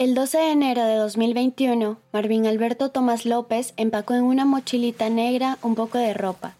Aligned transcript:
El 0.00 0.14
12 0.14 0.38
de 0.38 0.50
enero 0.52 0.82
de 0.82 0.94
2021, 0.94 1.98
Marvin 2.10 2.46
Alberto 2.46 2.88
Tomás 2.88 3.26
López 3.26 3.74
empacó 3.76 4.14
en 4.14 4.22
una 4.22 4.46
mochilita 4.46 5.10
negra 5.10 5.58
un 5.60 5.74
poco 5.74 5.98
de 5.98 6.14
ropa, 6.14 6.54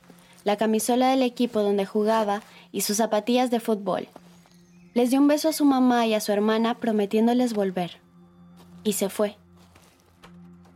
la 0.45 0.59
camisola 0.59 1.09
del 1.09 1.23
equipo 1.23 1.63
donde 1.63 1.87
jugaba 1.87 2.43
y 2.71 2.83
sus 2.83 2.99
zapatillas 2.99 3.51
de 3.51 3.59
fútbol. 3.59 4.09
Les 4.93 5.09
dio 5.09 5.19
un 5.19 5.27
beso 5.27 5.49
a 5.49 5.55
su 5.55 5.65
mamá 5.65 6.07
y 6.07 6.13
a 6.13 6.21
su 6.21 6.33
hermana 6.33 6.75
prometiéndoles 6.75 7.55
volver. 7.55 7.93
Y 8.85 8.93
se 8.93 9.09
fue. 9.09 9.39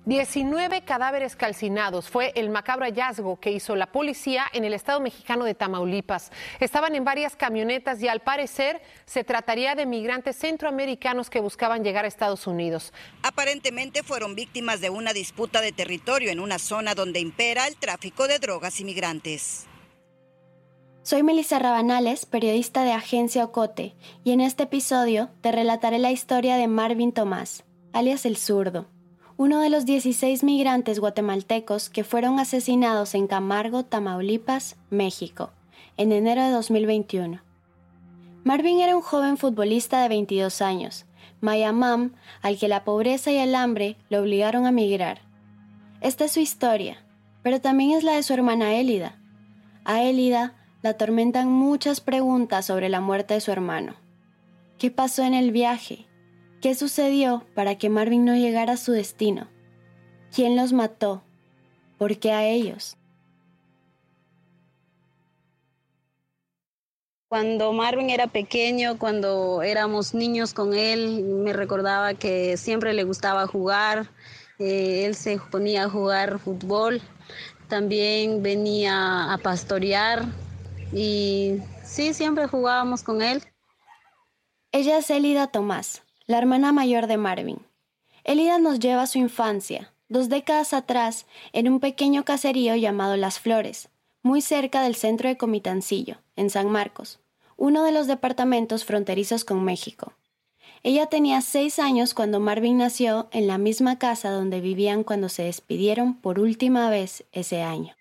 19 0.07 0.83
cadáveres 0.83 1.35
calcinados 1.35 2.11
fue 2.11 2.33
el 2.37 2.51
macabro 2.51 2.85
hallazgo 2.85 3.41
que 3.41 3.53
hizo 3.53 3.75
la 3.75 3.91
policía 3.91 4.45
en 4.53 4.65
el 4.65 4.75
estado 4.75 5.01
mexicano 5.01 5.47
de 5.47 5.55
Tamaulipas. 5.55 6.31
Estaban 6.61 6.95
en 6.95 7.05
varias 7.05 7.37
camionetas 7.37 8.03
y 8.03 8.09
al 8.09 8.21
parecer 8.21 8.83
se 9.07 9.25
trataría 9.25 9.75
de 9.75 9.87
migrantes 9.87 10.37
centroamericanos 10.37 11.31
que 11.31 11.41
buscaban 11.41 11.83
llegar 11.83 12.05
a 12.05 12.09
Estados 12.09 12.47
Unidos. 12.47 12.93
Aparentemente 13.23 14.03
fueron 14.03 14.35
víctimas 14.35 14.83
de 14.83 14.91
una 14.91 15.15
disputa 15.15 15.63
de 15.63 15.73
territorio 15.73 16.31
en 16.31 16.39
una 16.39 16.59
zona 16.59 16.95
donde 16.95 17.21
impera 17.21 17.67
el 17.67 17.77
tráfico 17.77 18.29
de 18.29 18.39
drogas 18.39 18.81
y 18.81 18.85
migrantes. 18.85 19.67
Soy 21.03 21.23
Melissa 21.23 21.59
Rabanales, 21.59 22.27
periodista 22.27 22.85
de 22.85 22.93
Agencia 22.93 23.45
Ocote, 23.45 23.95
y 24.23 24.33
en 24.33 24.43
este 24.43 24.65
episodio 24.65 25.31
te 25.41 25.51
relataré 25.51 25.99
la 25.99 26.11
historia 26.11 26.57
de 26.57 26.67
Marvin 26.67 27.13
Tomás, 27.13 27.65
alias 27.93 28.25
el 28.25 28.37
zurdo, 28.37 28.89
uno 29.37 29.61
de 29.61 29.69
los 29.69 29.85
16 29.85 30.45
migrantes 30.45 31.01
guatemaltecos 31.01 31.89
que 31.89 32.05
fueron 32.05 32.39
asesinados 32.39 33.15
en 33.15 33.27
Camargo, 33.27 33.85
Tamaulipas, 33.85 34.77
México, 34.91 35.51
en 35.97 36.13
enero 36.13 36.43
de 36.45 36.51
2021. 36.51 37.41
Marvin 38.45 38.81
era 38.81 38.95
un 38.95 39.03
joven 39.03 39.37
futbolista 39.37 40.03
de 40.03 40.09
22 40.09 40.63
años, 40.63 41.07
Mayamam, 41.41 42.13
al 42.43 42.59
que 42.59 42.69
la 42.69 42.85
pobreza 42.85 43.33
y 43.33 43.39
el 43.39 43.55
hambre 43.55 43.97
lo 44.09 44.21
obligaron 44.21 44.67
a 44.67 44.73
migrar. 44.73 45.23
Esta 46.01 46.27
es 46.27 46.33
su 46.33 46.41
historia, 46.41 47.05
pero 47.43 47.61
también 47.61 47.91
es 47.91 48.05
la 48.05 48.13
de 48.13 48.23
su 48.23 48.35
hermana 48.35 48.75
Élida. 48.75 49.19
A 49.85 50.03
Élida 50.03 50.55
la 50.83 50.91
atormentan 50.91 51.51
muchas 51.51 52.01
preguntas 52.01 52.67
sobre 52.67 52.89
la 52.89 53.01
muerte 53.01 53.35
de 53.35 53.41
su 53.41 53.51
hermano. 53.51 53.95
¿Qué 54.79 54.91
pasó 54.91 55.25
en 55.25 55.35
el 55.35 55.51
viaje? 55.51 56.07
¿Qué 56.65 56.75
sucedió 56.75 57.45
para 57.55 57.77
que 57.77 57.91
Marvin 57.91 58.25
no 58.25 58.35
llegara 58.35 58.73
a 58.73 58.77
su 58.79 58.93
destino? 58.93 59.49
¿Quién 60.35 60.57
los 60.57 60.73
mató? 60.73 61.23
¿Por 61.99 62.17
qué 62.17 62.33
a 62.33 62.47
ellos? 62.47 62.97
Cuando 67.29 67.71
Marvin 67.75 68.09
era 68.09 68.29
pequeño, 68.29 68.99
cuando 68.99 69.63
éramos 69.63 70.15
niños 70.15 70.55
con 70.55 70.73
él, 70.73 71.23
me 71.25 71.53
recordaba 71.53 72.15
que 72.15 72.57
siempre 72.57 72.95
le 72.95 73.05
gustaba 73.05 73.47
jugar. 73.47 74.09
Eh, 74.59 75.05
él 75.05 75.17
se 75.17 75.39
ponía 75.51 75.85
a 75.85 75.91
jugar 75.91 76.39
fútbol. 76.39 77.03
También 77.69 78.43
venía 78.43 79.35
a 79.35 79.37
pastorear 79.37 80.25
y 80.95 81.59
sí, 81.83 82.15
siempre 82.15 82.47
jugábamos 82.47 83.03
con 83.03 83.21
él. 83.21 83.43
Ella 84.73 84.97
es 84.97 85.11
Elida 85.11 85.49
Tomás, 85.49 86.04
la 86.27 86.39
hermana 86.39 86.73
mayor 86.73 87.07
de 87.07 87.17
Marvin. 87.17 87.59
Elida 88.25 88.59
nos 88.59 88.79
lleva 88.79 89.03
a 89.03 89.07
su 89.07 89.19
infancia, 89.19 89.93
dos 90.09 90.29
décadas 90.29 90.73
atrás, 90.73 91.27
en 91.53 91.69
un 91.69 91.81
pequeño 91.81 92.25
caserío 92.25 92.75
llamado 92.77 93.17
Las 93.17 93.39
Flores, 93.39 93.91
muy 94.23 94.41
cerca 94.41 94.83
del 94.83 94.95
centro 94.95 95.29
de 95.29 95.37
Comitancillo, 95.37 96.17
en 96.37 96.49
San 96.49 96.71
Marcos, 96.71 97.21
uno 97.57 97.85
de 97.85 97.93
los 97.93 98.07
departamentos 98.07 98.85
fronterizos 98.85 99.45
con 99.45 99.63
México. 99.65 100.15
Ella 100.83 101.07
tenía 101.07 101.41
seis 101.41 101.79
años 101.79 102.15
cuando 102.15 102.41
Marvin 102.41 102.79
nació 102.79 103.29
en 103.33 103.47
la 103.47 103.59
misma 103.59 103.99
casa 103.99 104.31
donde 104.31 104.61
vivían 104.61 105.05
cuando 105.05 105.29
se 105.29 105.45
despidieron 105.45 106.15
por 106.15 106.39
última 106.41 106.91
vez 106.91 107.25
ese 107.33 107.63
año. 107.63 107.95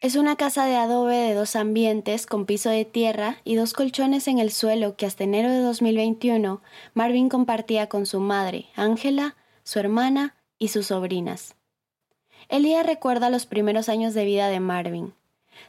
Es 0.00 0.14
una 0.14 0.36
casa 0.36 0.64
de 0.66 0.76
adobe 0.76 1.16
de 1.16 1.34
dos 1.34 1.56
ambientes 1.56 2.26
con 2.26 2.46
piso 2.46 2.70
de 2.70 2.84
tierra 2.84 3.38
y 3.42 3.56
dos 3.56 3.72
colchones 3.72 4.28
en 4.28 4.38
el 4.38 4.52
suelo 4.52 4.94
que 4.94 5.06
hasta 5.06 5.24
enero 5.24 5.50
de 5.50 5.58
2021 5.58 6.62
Marvin 6.94 7.28
compartía 7.28 7.88
con 7.88 8.06
su 8.06 8.20
madre, 8.20 8.66
Ángela, 8.76 9.34
su 9.64 9.80
hermana 9.80 10.36
y 10.56 10.68
sus 10.68 10.86
sobrinas. 10.86 11.56
Elía 12.48 12.84
recuerda 12.84 13.28
los 13.28 13.46
primeros 13.46 13.88
años 13.88 14.14
de 14.14 14.24
vida 14.24 14.46
de 14.46 14.60
Marvin. 14.60 15.14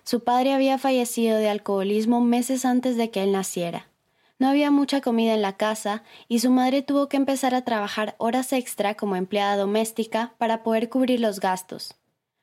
Su 0.03 0.23
padre 0.23 0.53
había 0.53 0.77
fallecido 0.77 1.37
de 1.37 1.49
alcoholismo 1.49 2.21
meses 2.21 2.65
antes 2.65 2.97
de 2.97 3.09
que 3.09 3.23
él 3.23 3.31
naciera. 3.31 3.87
No 4.37 4.47
había 4.47 4.69
mucha 4.69 5.01
comida 5.01 5.33
en 5.33 5.41
la 5.41 5.57
casa 5.57 6.03
y 6.27 6.37
su 6.37 6.51
madre 6.51 6.83
tuvo 6.83 7.09
que 7.09 7.17
empezar 7.17 7.55
a 7.55 7.63
trabajar 7.63 8.13
horas 8.19 8.53
extra 8.53 8.93
como 8.93 9.15
empleada 9.15 9.57
doméstica 9.57 10.35
para 10.37 10.61
poder 10.61 10.87
cubrir 10.87 11.19
los 11.19 11.39
gastos. 11.39 11.95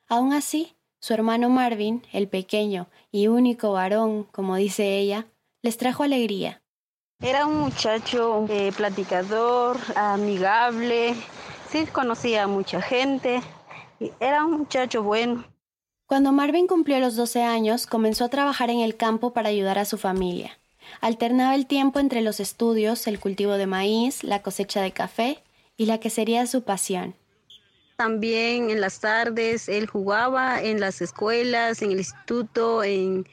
Aún 0.09 0.33
así, 0.33 0.76
su 1.07 1.13
hermano 1.13 1.49
Marvin, 1.49 2.03
el 2.11 2.27
pequeño 2.27 2.89
y 3.13 3.27
único 3.27 3.71
varón, 3.71 4.25
como 4.25 4.57
dice 4.57 4.97
ella, 4.97 5.27
les 5.61 5.77
trajo 5.77 6.03
alegría. 6.03 6.61
Era 7.21 7.45
un 7.45 7.61
muchacho 7.61 8.45
eh, 8.49 8.73
platicador, 8.75 9.77
amigable, 9.95 11.15
sí 11.71 11.85
conocía 11.85 12.43
a 12.43 12.47
mucha 12.47 12.81
gente, 12.81 13.39
era 14.19 14.43
un 14.43 14.57
muchacho 14.57 15.01
bueno. 15.01 15.45
Cuando 16.07 16.33
Marvin 16.33 16.67
cumplió 16.67 16.99
los 16.99 17.15
12 17.15 17.41
años, 17.41 17.87
comenzó 17.87 18.25
a 18.25 18.29
trabajar 18.29 18.69
en 18.69 18.81
el 18.81 18.97
campo 18.97 19.31
para 19.31 19.47
ayudar 19.47 19.79
a 19.79 19.85
su 19.85 19.97
familia. 19.97 20.59
Alternaba 20.99 21.55
el 21.55 21.67
tiempo 21.67 21.99
entre 22.01 22.21
los 22.21 22.41
estudios, 22.41 23.07
el 23.07 23.21
cultivo 23.21 23.53
de 23.53 23.65
maíz, 23.65 24.25
la 24.25 24.41
cosecha 24.41 24.81
de 24.81 24.91
café 24.91 25.41
y 25.77 25.85
la 25.85 26.01
que 26.01 26.09
sería 26.09 26.45
su 26.47 26.63
pasión, 26.63 27.15
también 27.97 28.69
en 28.69 28.79
las 28.79 28.99
tardes 28.99 29.67
él 29.67 29.87
jugaba 29.87 30.61
en 30.61 30.79
las 30.79 31.01
escuelas, 31.01 31.81
en 31.81 31.91
el 31.91 31.97
instituto, 31.97 32.83
en 32.83 33.27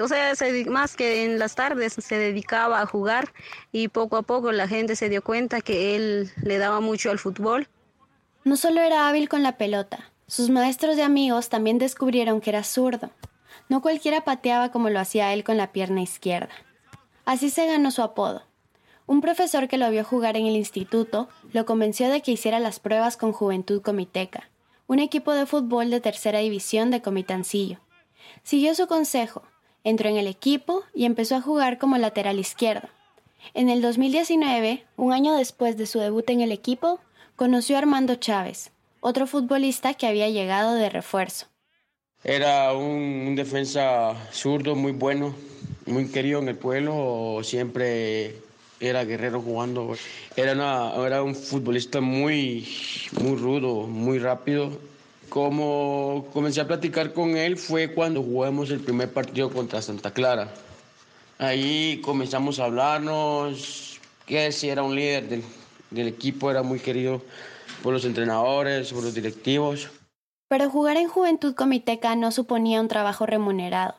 o 0.00 0.08
sea, 0.08 0.32
más 0.68 0.96
que 0.96 1.24
en 1.24 1.38
las 1.38 1.54
tardes 1.54 1.94
se 1.94 2.16
dedicaba 2.16 2.80
a 2.80 2.86
jugar 2.86 3.32
y 3.72 3.88
poco 3.88 4.16
a 4.16 4.22
poco 4.22 4.52
la 4.52 4.68
gente 4.68 4.96
se 4.96 5.08
dio 5.08 5.22
cuenta 5.22 5.60
que 5.60 5.96
él 5.96 6.30
le 6.42 6.58
daba 6.58 6.80
mucho 6.80 7.10
al 7.10 7.18
fútbol. 7.18 7.68
No 8.44 8.56
solo 8.56 8.80
era 8.80 9.08
hábil 9.08 9.28
con 9.28 9.42
la 9.42 9.58
pelota, 9.58 10.10
sus 10.26 10.48
maestros 10.48 10.96
y 10.96 11.02
amigos 11.02 11.48
también 11.48 11.78
descubrieron 11.78 12.40
que 12.40 12.50
era 12.50 12.64
zurdo. 12.64 13.10
No 13.68 13.82
cualquiera 13.82 14.24
pateaba 14.24 14.70
como 14.70 14.88
lo 14.88 14.98
hacía 14.98 15.32
él 15.32 15.44
con 15.44 15.56
la 15.56 15.72
pierna 15.72 16.02
izquierda. 16.02 16.52
Así 17.24 17.50
se 17.50 17.66
ganó 17.66 17.90
su 17.90 18.02
apodo, 18.02 18.42
un 19.12 19.20
profesor 19.20 19.68
que 19.68 19.76
lo 19.76 19.90
vio 19.90 20.04
jugar 20.04 20.38
en 20.38 20.46
el 20.46 20.56
instituto 20.56 21.28
lo 21.52 21.66
convenció 21.66 22.08
de 22.08 22.22
que 22.22 22.32
hiciera 22.32 22.58
las 22.58 22.80
pruebas 22.80 23.18
con 23.18 23.32
Juventud 23.32 23.82
Comiteca, 23.82 24.48
un 24.86 25.00
equipo 25.00 25.34
de 25.34 25.44
fútbol 25.44 25.90
de 25.90 26.00
tercera 26.00 26.38
división 26.38 26.90
de 26.90 27.02
Comitancillo. 27.02 27.78
Siguió 28.42 28.74
su 28.74 28.86
consejo, 28.86 29.42
entró 29.84 30.08
en 30.08 30.16
el 30.16 30.26
equipo 30.26 30.82
y 30.94 31.04
empezó 31.04 31.36
a 31.36 31.42
jugar 31.42 31.76
como 31.76 31.98
lateral 31.98 32.38
izquierdo. 32.38 32.88
En 33.52 33.68
el 33.68 33.82
2019, 33.82 34.86
un 34.96 35.12
año 35.12 35.36
después 35.36 35.76
de 35.76 35.84
su 35.84 35.98
debut 35.98 36.30
en 36.30 36.40
el 36.40 36.50
equipo, 36.50 36.98
conoció 37.36 37.76
a 37.76 37.80
Armando 37.80 38.14
Chávez, 38.14 38.72
otro 39.00 39.26
futbolista 39.26 39.92
que 39.92 40.06
había 40.06 40.30
llegado 40.30 40.72
de 40.72 40.88
refuerzo. 40.88 41.48
Era 42.24 42.72
un, 42.72 43.36
defensa 43.36 44.14
zurdo 44.32 44.74
muy 44.74 44.92
bueno, 44.92 45.34
muy 45.84 46.08
querido 46.08 46.38
en 46.38 46.48
el 46.48 46.56
pueblo, 46.56 47.40
siempre 47.42 48.36
era 48.82 49.04
guerrero 49.04 49.40
jugando. 49.40 49.94
Era, 50.36 50.52
una, 50.52 50.92
era 51.06 51.22
un 51.22 51.34
futbolista 51.34 52.00
muy, 52.00 52.68
muy 53.12 53.36
rudo, 53.36 53.86
muy 53.86 54.18
rápido. 54.18 54.70
Como 55.28 56.28
comencé 56.32 56.60
a 56.60 56.66
platicar 56.66 57.12
con 57.12 57.36
él 57.36 57.56
fue 57.56 57.94
cuando 57.94 58.22
jugamos 58.22 58.70
el 58.70 58.80
primer 58.80 59.10
partido 59.10 59.50
contra 59.50 59.80
Santa 59.80 60.10
Clara. 60.10 60.52
Ahí 61.38 62.00
comenzamos 62.04 62.58
a 62.58 62.64
hablarnos, 62.64 64.00
que 64.26 64.52
si 64.52 64.68
era 64.68 64.82
un 64.82 64.94
líder 64.94 65.28
del, 65.28 65.44
del 65.90 66.08
equipo, 66.08 66.50
era 66.50 66.62
muy 66.62 66.80
querido 66.80 67.22
por 67.82 67.92
los 67.92 68.04
entrenadores, 68.04 68.92
por 68.92 69.04
los 69.04 69.14
directivos. 69.14 69.88
Pero 70.48 70.68
jugar 70.68 70.98
en 70.98 71.08
Juventud 71.08 71.54
Comiteca 71.54 72.14
no 72.14 72.30
suponía 72.30 72.80
un 72.80 72.88
trabajo 72.88 73.26
remunerado. 73.26 73.94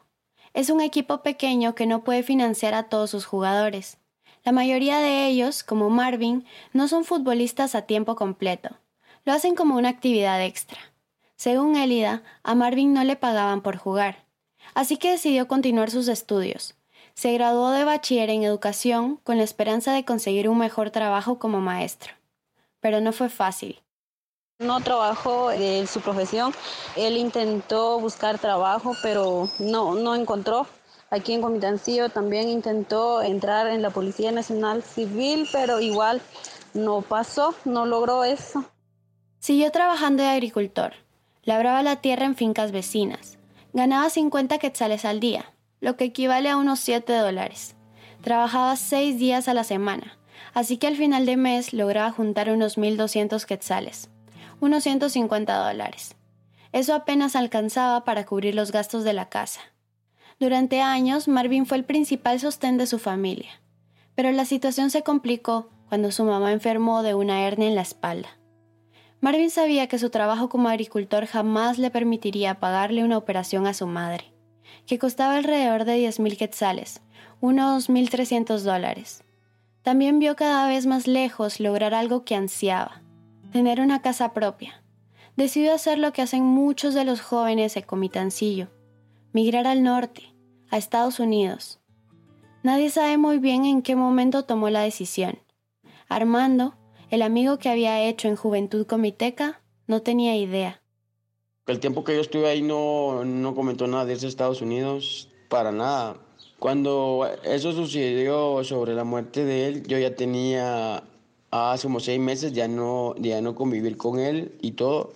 Es 0.53 0.69
un 0.69 0.81
equipo 0.81 1.23
pequeño 1.23 1.73
que 1.73 1.87
no 1.87 2.03
puede 2.03 2.21
financiar 2.21 2.75
a 2.75 2.83
todos 2.83 3.09
sus 3.09 3.25
jugadores. 3.25 3.97
La 4.43 4.51
mayoría 4.51 4.99
de 4.99 5.27
ellos, 5.27 5.63
como 5.63 5.89
Marvin, 5.89 6.45
no 6.73 6.89
son 6.89 7.05
futbolistas 7.05 7.75
a 7.75 7.83
tiempo 7.83 8.15
completo. 8.15 8.71
Lo 9.23 9.31
hacen 9.31 9.55
como 9.55 9.77
una 9.77 9.87
actividad 9.87 10.43
extra. 10.43 10.79
Según 11.37 11.77
Elida, 11.77 12.23
a 12.43 12.53
Marvin 12.53 12.93
no 12.93 13.03
le 13.05 13.15
pagaban 13.15 13.61
por 13.61 13.77
jugar, 13.77 14.25
así 14.73 14.97
que 14.97 15.11
decidió 15.11 15.47
continuar 15.47 15.91
sus 15.91 16.09
estudios. 16.09 16.75
Se 17.13 17.31
graduó 17.33 17.71
de 17.71 17.85
bachiller 17.85 18.29
en 18.29 18.43
educación 18.43 19.17
con 19.23 19.37
la 19.37 19.43
esperanza 19.43 19.93
de 19.93 20.03
conseguir 20.03 20.49
un 20.49 20.57
mejor 20.57 20.91
trabajo 20.91 21.39
como 21.39 21.61
maestro. 21.61 22.13
Pero 22.81 22.99
no 22.99 23.13
fue 23.13 23.29
fácil. 23.29 23.81
No 24.59 24.81
trabajó 24.81 25.51
en 25.51 25.87
su 25.87 26.01
profesión. 26.01 26.53
Él 26.95 27.17
intentó 27.17 27.99
buscar 27.99 28.39
trabajo, 28.39 28.93
pero 29.01 29.47
no, 29.59 29.95
no 29.95 30.15
encontró. 30.15 30.67
Aquí 31.13 31.33
en 31.33 31.43
Comitancillo 31.43 32.09
también 32.09 32.49
intentó 32.49 33.21
entrar 33.21 33.67
en 33.67 33.83
la 33.83 33.91
Policía 33.91 34.31
Nacional 34.31 34.81
Civil, 34.81 35.47
pero 35.51 35.79
igual 35.79 36.23
no 36.73 37.03
pasó, 37.03 37.53
no 37.65 37.85
logró 37.85 38.23
eso. 38.23 38.65
Siguió 39.37 39.69
trabajando 39.71 40.23
de 40.23 40.29
agricultor. 40.29 40.93
Labraba 41.43 41.83
la 41.83 41.97
tierra 41.97 42.25
en 42.25 42.35
fincas 42.35 42.71
vecinas. 42.71 43.37
Ganaba 43.73 44.09
50 44.09 44.57
quetzales 44.57 45.05
al 45.05 45.19
día, 45.19 45.53
lo 45.81 45.97
que 45.97 46.05
equivale 46.05 46.49
a 46.49 46.57
unos 46.57 46.79
7 46.79 47.13
dólares. 47.13 47.75
Trabajaba 48.23 48.75
6 48.75 49.19
días 49.19 49.47
a 49.47 49.53
la 49.53 49.63
semana, 49.63 50.17
así 50.55 50.77
que 50.77 50.87
al 50.87 50.95
final 50.95 51.27
de 51.27 51.37
mes 51.37 51.73
lograba 51.73 52.09
juntar 52.09 52.49
unos 52.49 52.79
1.200 52.79 53.45
quetzales, 53.45 54.09
unos 54.61 54.81
150 54.81 55.55
dólares. 55.57 56.15
Eso 56.71 56.95
apenas 56.95 57.35
alcanzaba 57.35 58.03
para 58.03 58.25
cubrir 58.25 58.55
los 58.55 58.71
gastos 58.71 59.03
de 59.03 59.13
la 59.13 59.29
casa. 59.29 59.61
Durante 60.43 60.81
años, 60.81 61.29
Marvin 61.29 61.65
fue 61.65 61.77
el 61.77 61.85
principal 61.85 62.37
sostén 62.37 62.77
de 62.77 62.85
su 62.85 62.99
familia, 62.99 63.61
pero 64.13 64.29
la 64.33 64.43
situación 64.43 64.89
se 64.89 65.01
complicó 65.01 65.69
cuando 65.87 66.11
su 66.11 66.25
mamá 66.25 66.51
enfermó 66.51 67.01
de 67.01 67.13
una 67.13 67.47
hernia 67.47 67.69
en 67.69 67.75
la 67.75 67.81
espalda. 67.81 68.27
Marvin 69.21 69.49
sabía 69.49 69.87
que 69.87 69.97
su 69.97 70.09
trabajo 70.09 70.49
como 70.49 70.67
agricultor 70.67 71.27
jamás 71.27 71.77
le 71.79 71.91
permitiría 71.91 72.59
pagarle 72.59 73.05
una 73.05 73.17
operación 73.17 73.67
a 73.67 73.73
su 73.73 73.87
madre, 73.87 74.33
que 74.85 74.99
costaba 74.99 75.37
alrededor 75.37 75.85
de 75.85 76.05
10.000 76.05 76.35
quetzales, 76.35 77.01
unos 77.39 77.89
1.300 77.89 78.63
dólares. 78.63 79.23
También 79.81 80.19
vio 80.19 80.35
cada 80.35 80.67
vez 80.67 80.85
más 80.85 81.07
lejos 81.07 81.61
lograr 81.61 81.93
algo 81.93 82.25
que 82.25 82.35
ansiaba, 82.35 83.01
tener 83.53 83.79
una 83.79 84.01
casa 84.01 84.33
propia. 84.33 84.83
Decidió 85.37 85.73
hacer 85.73 85.99
lo 85.99 86.11
que 86.11 86.21
hacen 86.21 86.43
muchos 86.43 86.93
de 86.93 87.05
los 87.05 87.21
jóvenes 87.21 87.75
de 87.75 87.83
Comitancillo, 87.83 88.67
migrar 89.31 89.67
al 89.67 89.83
norte, 89.83 90.32
a 90.73 90.77
Estados 90.77 91.19
Unidos. 91.19 91.79
Nadie 92.63 92.89
sabe 92.89 93.19
muy 93.19 93.37
bien 93.37 93.63
en 93.65 93.83
qué 93.83 93.95
momento 93.95 94.45
tomó 94.45 94.71
la 94.71 94.81
decisión. 94.81 95.37
Armando, 96.09 96.73
el 97.11 97.21
amigo 97.21 97.59
que 97.59 97.69
había 97.69 98.01
hecho 98.01 98.27
en 98.27 98.35
Juventud 98.35 98.87
Comiteca 98.87 99.61
no 99.85 100.01
tenía 100.01 100.35
idea. 100.35 100.81
El 101.67 101.79
tiempo 101.79 102.03
que 102.03 102.15
yo 102.15 102.21
estuve 102.21 102.49
ahí 102.49 102.63
no, 102.63 103.23
no 103.23 103.53
comentó 103.53 103.85
nada 103.85 104.05
de 104.05 104.13
Estados 104.13 104.63
Unidos, 104.63 105.29
para 105.47 105.71
nada. 105.71 106.17
Cuando 106.57 107.29
eso 107.43 107.71
sucedió 107.71 108.63
sobre 108.63 108.95
la 108.95 109.03
muerte 109.03 109.45
de 109.45 109.67
él, 109.67 109.83
yo 109.85 109.99
ya 109.99 110.15
tenía 110.15 111.03
hace 111.51 111.83
como 111.83 111.99
seis 111.99 112.19
meses 112.19 112.51
ya 112.51 112.67
no, 112.67 113.13
ya 113.19 113.41
no 113.41 113.53
convivir 113.53 113.95
con 113.95 114.19
él 114.19 114.57
y 114.59 114.71
todo. 114.71 115.13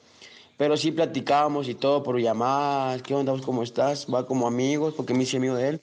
Pero 0.57 0.75
sí 0.75 0.92
platicábamos 0.92 1.69
y 1.69 1.75
todo 1.75 2.04
por 2.04 2.19
llamadas, 2.19 3.01
¿qué 3.04 3.13
onda? 3.13 3.33
¿Cómo 3.45 3.63
estás? 3.63 4.07
Va 4.12 4.25
como 4.25 4.48
amigos, 4.48 4.94
porque 4.95 5.13
me 5.13 5.24
hice 5.24 5.38
amigo 5.38 5.56
de 5.56 5.69
él. 5.69 5.81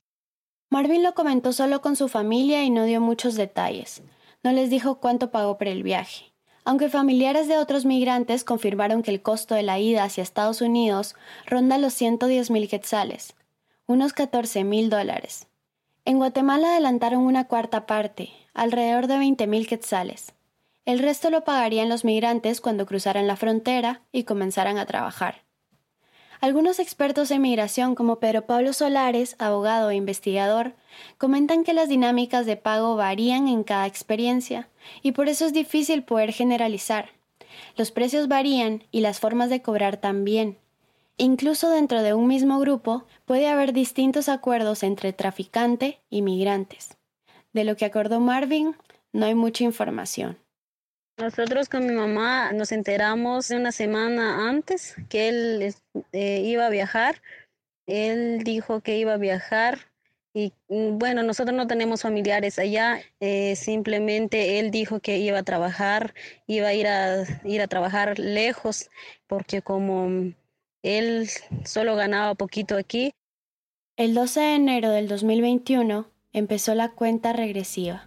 Marvin 0.70 1.02
lo 1.02 1.14
comentó 1.14 1.52
solo 1.52 1.80
con 1.80 1.94
su 1.96 2.08
familia 2.08 2.64
y 2.64 2.70
no 2.70 2.84
dio 2.84 3.00
muchos 3.00 3.36
detalles 3.36 4.02
no 4.44 4.52
les 4.52 4.70
dijo 4.70 4.96
cuánto 5.00 5.30
pagó 5.30 5.56
por 5.56 5.68
el 5.68 5.82
viaje. 5.82 6.32
Aunque 6.66 6.90
familiares 6.90 7.48
de 7.48 7.56
otros 7.56 7.86
migrantes 7.86 8.44
confirmaron 8.44 9.02
que 9.02 9.10
el 9.10 9.22
costo 9.22 9.54
de 9.54 9.62
la 9.62 9.78
ida 9.78 10.04
hacia 10.04 10.22
Estados 10.22 10.60
Unidos 10.60 11.16
ronda 11.46 11.78
los 11.78 11.94
110 11.94 12.50
mil 12.50 12.68
quetzales, 12.68 13.34
unos 13.86 14.12
14 14.12 14.64
mil 14.64 14.90
dólares. 14.90 15.48
En 16.04 16.18
Guatemala 16.18 16.72
adelantaron 16.72 17.22
una 17.22 17.46
cuarta 17.48 17.86
parte, 17.86 18.30
alrededor 18.52 19.06
de 19.06 19.18
20 19.18 19.46
mil 19.46 19.66
quetzales. 19.66 20.34
El 20.86 20.98
resto 20.98 21.30
lo 21.30 21.44
pagarían 21.44 21.88
los 21.88 22.04
migrantes 22.04 22.60
cuando 22.60 22.84
cruzaran 22.84 23.26
la 23.26 23.36
frontera 23.36 24.02
y 24.12 24.24
comenzaran 24.24 24.76
a 24.76 24.84
trabajar. 24.84 25.42
Algunos 26.40 26.78
expertos 26.78 27.30
en 27.30 27.40
migración 27.40 27.94
como 27.94 28.18
Pedro 28.18 28.44
Pablo 28.44 28.74
Solares, 28.74 29.34
abogado 29.38 29.88
e 29.88 29.94
investigador, 29.94 30.74
comentan 31.16 31.64
que 31.64 31.72
las 31.72 31.88
dinámicas 31.88 32.44
de 32.44 32.58
pago 32.58 32.96
varían 32.96 33.48
en 33.48 33.64
cada 33.64 33.86
experiencia 33.86 34.68
y 35.00 35.12
por 35.12 35.28
eso 35.28 35.46
es 35.46 35.54
difícil 35.54 36.02
poder 36.02 36.32
generalizar. 36.32 37.12
Los 37.76 37.90
precios 37.90 38.28
varían 38.28 38.84
y 38.90 39.00
las 39.00 39.20
formas 39.20 39.48
de 39.48 39.62
cobrar 39.62 39.96
también. 39.96 40.58
Incluso 41.16 41.70
dentro 41.70 42.02
de 42.02 42.12
un 42.12 42.26
mismo 42.26 42.58
grupo 42.58 43.04
puede 43.24 43.48
haber 43.48 43.72
distintos 43.72 44.28
acuerdos 44.28 44.82
entre 44.82 45.14
traficante 45.14 46.00
y 46.10 46.20
migrantes. 46.20 46.98
De 47.54 47.64
lo 47.64 47.74
que 47.76 47.86
acordó 47.86 48.20
Marvin, 48.20 48.76
no 49.12 49.24
hay 49.24 49.34
mucha 49.34 49.64
información. 49.64 50.43
Nosotros 51.16 51.68
con 51.68 51.86
mi 51.86 51.92
mamá 51.92 52.52
nos 52.52 52.72
enteramos 52.72 53.50
una 53.50 53.70
semana 53.70 54.48
antes 54.48 54.96
que 55.08 55.28
él 55.28 55.74
eh, 56.12 56.40
iba 56.44 56.66
a 56.66 56.70
viajar. 56.70 57.22
Él 57.86 58.42
dijo 58.42 58.80
que 58.80 58.98
iba 58.98 59.14
a 59.14 59.18
viajar 59.18 59.78
y 60.34 60.52
mm, 60.68 60.98
bueno, 60.98 61.22
nosotros 61.22 61.56
no 61.56 61.68
tenemos 61.68 62.02
familiares 62.02 62.58
allá, 62.58 63.00
eh, 63.20 63.54
simplemente 63.54 64.58
él 64.58 64.72
dijo 64.72 64.98
que 64.98 65.18
iba 65.18 65.38
a 65.38 65.42
trabajar, 65.44 66.12
iba 66.48 66.68
a 66.68 66.74
ir 66.74 66.88
a 66.88 67.24
ir 67.44 67.62
a 67.62 67.68
trabajar 67.68 68.18
lejos, 68.18 68.90
porque 69.28 69.62
como 69.62 70.32
él 70.82 71.28
solo 71.64 71.94
ganaba 71.94 72.34
poquito 72.34 72.76
aquí. 72.76 73.12
El 73.96 74.14
12 74.14 74.40
de 74.40 74.54
enero 74.56 74.90
del 74.90 75.06
2021 75.06 76.10
empezó 76.32 76.74
la 76.74 76.90
cuenta 76.90 77.32
regresiva. 77.32 78.04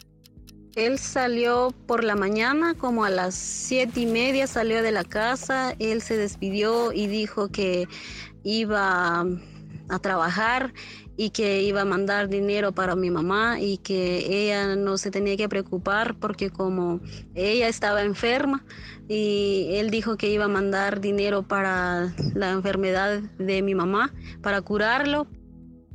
Él 0.78 1.00
salió 1.00 1.74
por 1.88 2.04
la 2.04 2.16
mañana, 2.16 2.76
como 2.76 3.04
a 3.04 3.10
las 3.10 3.34
siete 3.34 4.02
y 4.02 4.06
media 4.06 4.46
salió 4.46 4.84
de 4.84 4.92
la 4.92 5.04
casa, 5.04 5.74
él 5.80 6.04
se 6.04 6.18
despidió 6.18 6.94
y 6.94 7.08
dijo 7.08 7.50
que 7.50 7.88
iba 8.44 9.26
a 9.90 10.00
trabajar 10.00 10.76
y 11.18 11.32
que 11.32 11.64
iba 11.64 11.82
a 11.82 11.86
mandar 11.86 12.30
dinero 12.30 12.74
para 12.74 12.96
mi 12.96 13.10
mamá 13.10 13.60
y 13.60 13.80
que 13.80 14.28
ella 14.30 14.76
no 14.76 15.00
se 15.00 15.10
tenía 15.10 15.36
que 15.36 15.50
preocupar 15.50 16.14
porque 16.20 16.52
como 16.52 17.00
ella 17.34 17.70
estaba 17.70 18.04
enferma 18.04 18.64
y 19.10 19.70
él 19.72 19.90
dijo 19.90 20.16
que 20.16 20.30
iba 20.30 20.46
a 20.46 20.48
mandar 20.48 21.02
dinero 21.02 21.42
para 21.42 22.14
la 22.36 22.52
enfermedad 22.52 23.22
de 23.40 23.64
mi 23.64 23.74
mamá, 23.74 24.14
para 24.44 24.62
curarlo. 24.62 25.26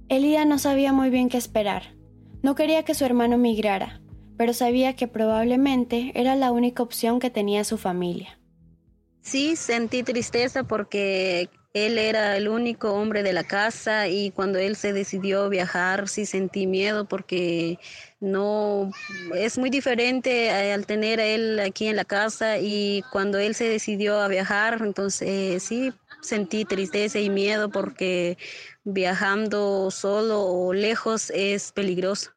Elida 0.08 0.44
no 0.44 0.58
sabía 0.58 0.92
muy 0.92 1.08
bien 1.10 1.28
qué 1.28 1.38
esperar. 1.38 1.94
No 2.42 2.56
quería 2.56 2.82
que 2.82 2.94
su 2.94 3.04
hermano 3.04 3.38
migrara, 3.38 4.01
pero 4.36 4.52
sabía 4.52 4.96
que 4.96 5.08
probablemente 5.08 6.12
era 6.14 6.34
la 6.36 6.52
única 6.52 6.82
opción 6.82 7.20
que 7.20 7.30
tenía 7.30 7.64
su 7.64 7.78
familia. 7.78 8.38
Sí, 9.20 9.54
sentí 9.56 10.02
tristeza 10.02 10.64
porque 10.64 11.48
él 11.74 11.96
era 11.96 12.36
el 12.36 12.48
único 12.48 12.92
hombre 12.92 13.22
de 13.22 13.32
la 13.32 13.44
casa 13.44 14.08
y 14.08 14.30
cuando 14.32 14.58
él 14.58 14.76
se 14.76 14.92
decidió 14.92 15.48
viajar 15.48 16.08
sí 16.08 16.26
sentí 16.26 16.66
miedo 16.66 17.06
porque 17.06 17.78
no 18.20 18.90
es 19.34 19.56
muy 19.56 19.70
diferente 19.70 20.50
al 20.50 20.86
tener 20.86 21.20
a 21.20 21.24
él 21.24 21.60
aquí 21.60 21.86
en 21.86 21.96
la 21.96 22.04
casa 22.04 22.58
y 22.58 23.02
cuando 23.10 23.38
él 23.38 23.54
se 23.54 23.68
decidió 23.68 24.20
a 24.20 24.28
viajar 24.28 24.80
entonces 24.82 25.62
sí 25.62 25.92
sentí 26.20 26.64
tristeza 26.66 27.18
y 27.18 27.30
miedo 27.30 27.70
porque 27.70 28.36
viajando 28.84 29.90
solo 29.90 30.42
o 30.42 30.72
lejos 30.74 31.30
es 31.30 31.72
peligroso. 31.72 32.32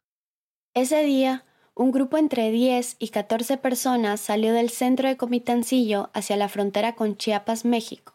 Ese 0.74 1.04
día 1.04 1.45
un 1.76 1.92
grupo 1.92 2.18
entre 2.18 2.52
10 2.52 2.96
y 3.00 3.10
14 3.10 3.58
personas 3.58 4.22
salió 4.22 4.54
del 4.54 4.70
centro 4.70 5.10
de 5.10 5.18
Comitancillo 5.18 6.10
hacia 6.14 6.38
la 6.38 6.48
frontera 6.48 6.96
con 6.96 7.18
Chiapas, 7.18 7.66
México, 7.66 8.14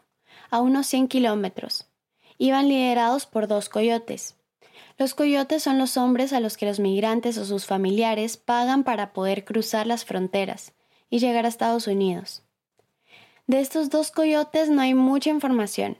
a 0.50 0.60
unos 0.62 0.86
100 0.86 1.08
kilómetros. 1.08 1.86
Iban 2.38 2.68
liderados 2.68 3.26
por 3.26 3.48
dos 3.48 3.68
coyotes. 3.68 4.36
Los 4.96 5.12
coyotes 5.12 5.62
son 5.62 5.78
los 5.78 5.98
hombres 5.98 6.32
a 6.32 6.40
los 6.40 6.56
que 6.56 6.64
los 6.64 6.80
migrantes 6.80 7.36
o 7.36 7.44
sus 7.44 7.66
familiares 7.66 8.38
pagan 8.38 8.82
para 8.82 9.12
poder 9.12 9.44
cruzar 9.44 9.86
las 9.86 10.06
fronteras 10.06 10.72
y 11.10 11.18
llegar 11.18 11.44
a 11.44 11.48
Estados 11.48 11.86
Unidos. 11.86 12.42
De 13.46 13.60
estos 13.60 13.90
dos 13.90 14.10
coyotes 14.10 14.70
no 14.70 14.80
hay 14.80 14.94
mucha 14.94 15.28
información. 15.28 15.98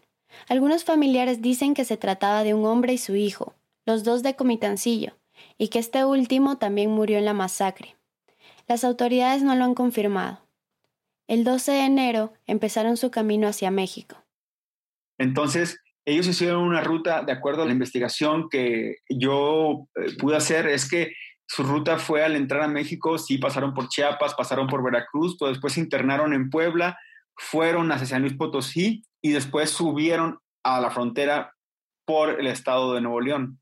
Algunos 0.48 0.84
familiares 0.84 1.42
dicen 1.42 1.74
que 1.74 1.84
se 1.84 1.98
trataba 1.98 2.42
de 2.42 2.54
un 2.54 2.64
hombre 2.64 2.94
y 2.94 2.98
su 2.98 3.16
hijo, 3.16 3.52
los 3.84 4.02
dos 4.02 4.22
de 4.22 4.34
Comitancillo, 4.34 5.12
y 5.60 5.68
que 5.68 5.78
este 5.78 6.06
último 6.06 6.56
también 6.56 6.90
murió 6.90 7.18
en 7.18 7.26
la 7.26 7.34
masacre. 7.34 7.94
Las 8.66 8.82
autoridades 8.82 9.42
no 9.42 9.54
lo 9.54 9.64
han 9.64 9.74
confirmado. 9.74 10.40
El 11.28 11.44
12 11.44 11.72
de 11.72 11.84
enero 11.84 12.32
empezaron 12.46 12.96
su 12.96 13.10
camino 13.10 13.46
hacia 13.46 13.70
México. 13.70 14.16
Entonces, 15.18 15.78
ellos 16.06 16.26
hicieron 16.26 16.62
una 16.62 16.80
ruta, 16.80 17.24
de 17.24 17.32
acuerdo 17.32 17.62
a 17.62 17.66
la 17.66 17.72
investigación 17.72 18.48
que 18.48 19.00
yo 19.10 19.86
eh, 19.96 20.16
pude 20.18 20.38
hacer, 20.38 20.66
es 20.66 20.88
que 20.88 21.12
su 21.46 21.62
ruta 21.62 21.98
fue 21.98 22.24
al 22.24 22.36
entrar 22.36 22.62
a 22.62 22.68
México, 22.68 23.18
sí 23.18 23.36
pasaron 23.36 23.74
por 23.74 23.90
Chiapas, 23.90 24.34
pasaron 24.34 24.66
por 24.66 24.82
Veracruz, 24.82 25.36
pero 25.38 25.50
después 25.50 25.76
internaron 25.76 26.32
en 26.32 26.48
Puebla, 26.48 26.98
fueron 27.36 27.92
hacia 27.92 28.06
San 28.06 28.22
Luis 28.22 28.32
Potosí 28.34 29.02
y 29.20 29.32
después 29.32 29.68
subieron 29.68 30.38
a 30.64 30.80
la 30.80 30.90
frontera 30.90 31.54
por 32.06 32.40
el 32.40 32.46
estado 32.46 32.94
de 32.94 33.02
Nuevo 33.02 33.20
León. 33.20 33.59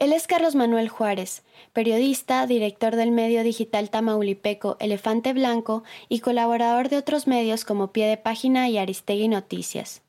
Él 0.00 0.14
es 0.14 0.26
Carlos 0.26 0.54
Manuel 0.54 0.88
Juárez, 0.88 1.42
periodista, 1.74 2.46
director 2.46 2.96
del 2.96 3.10
medio 3.10 3.42
digital 3.42 3.90
tamaulipeco 3.90 4.78
Elefante 4.80 5.34
Blanco 5.34 5.84
y 6.08 6.20
colaborador 6.20 6.88
de 6.88 6.96
otros 6.96 7.26
medios 7.26 7.66
como 7.66 7.92
Pie 7.92 8.06
de 8.06 8.16
Página 8.16 8.70
y 8.70 8.78
Aristegui 8.78 9.28
Noticias. 9.28 10.00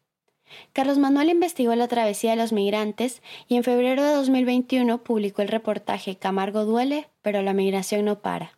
Carlos 0.72 0.98
Manuel 0.98 1.30
investigó 1.30 1.76
la 1.76 1.90
travesía 1.90 2.32
de 2.32 2.38
los 2.38 2.54
migrantes 2.54 3.22
y 3.50 3.58
en 3.58 3.66
febrero 3.66 4.02
de 4.02 4.14
2021 4.14 5.04
publicó 5.04 5.42
el 5.42 5.50
reportaje 5.50 6.16
Camargo 6.16 6.64
duele, 6.64 7.10
pero 7.22 7.42
la 7.42 7.52
migración 7.52 8.06
no 8.06 8.22
para, 8.22 8.58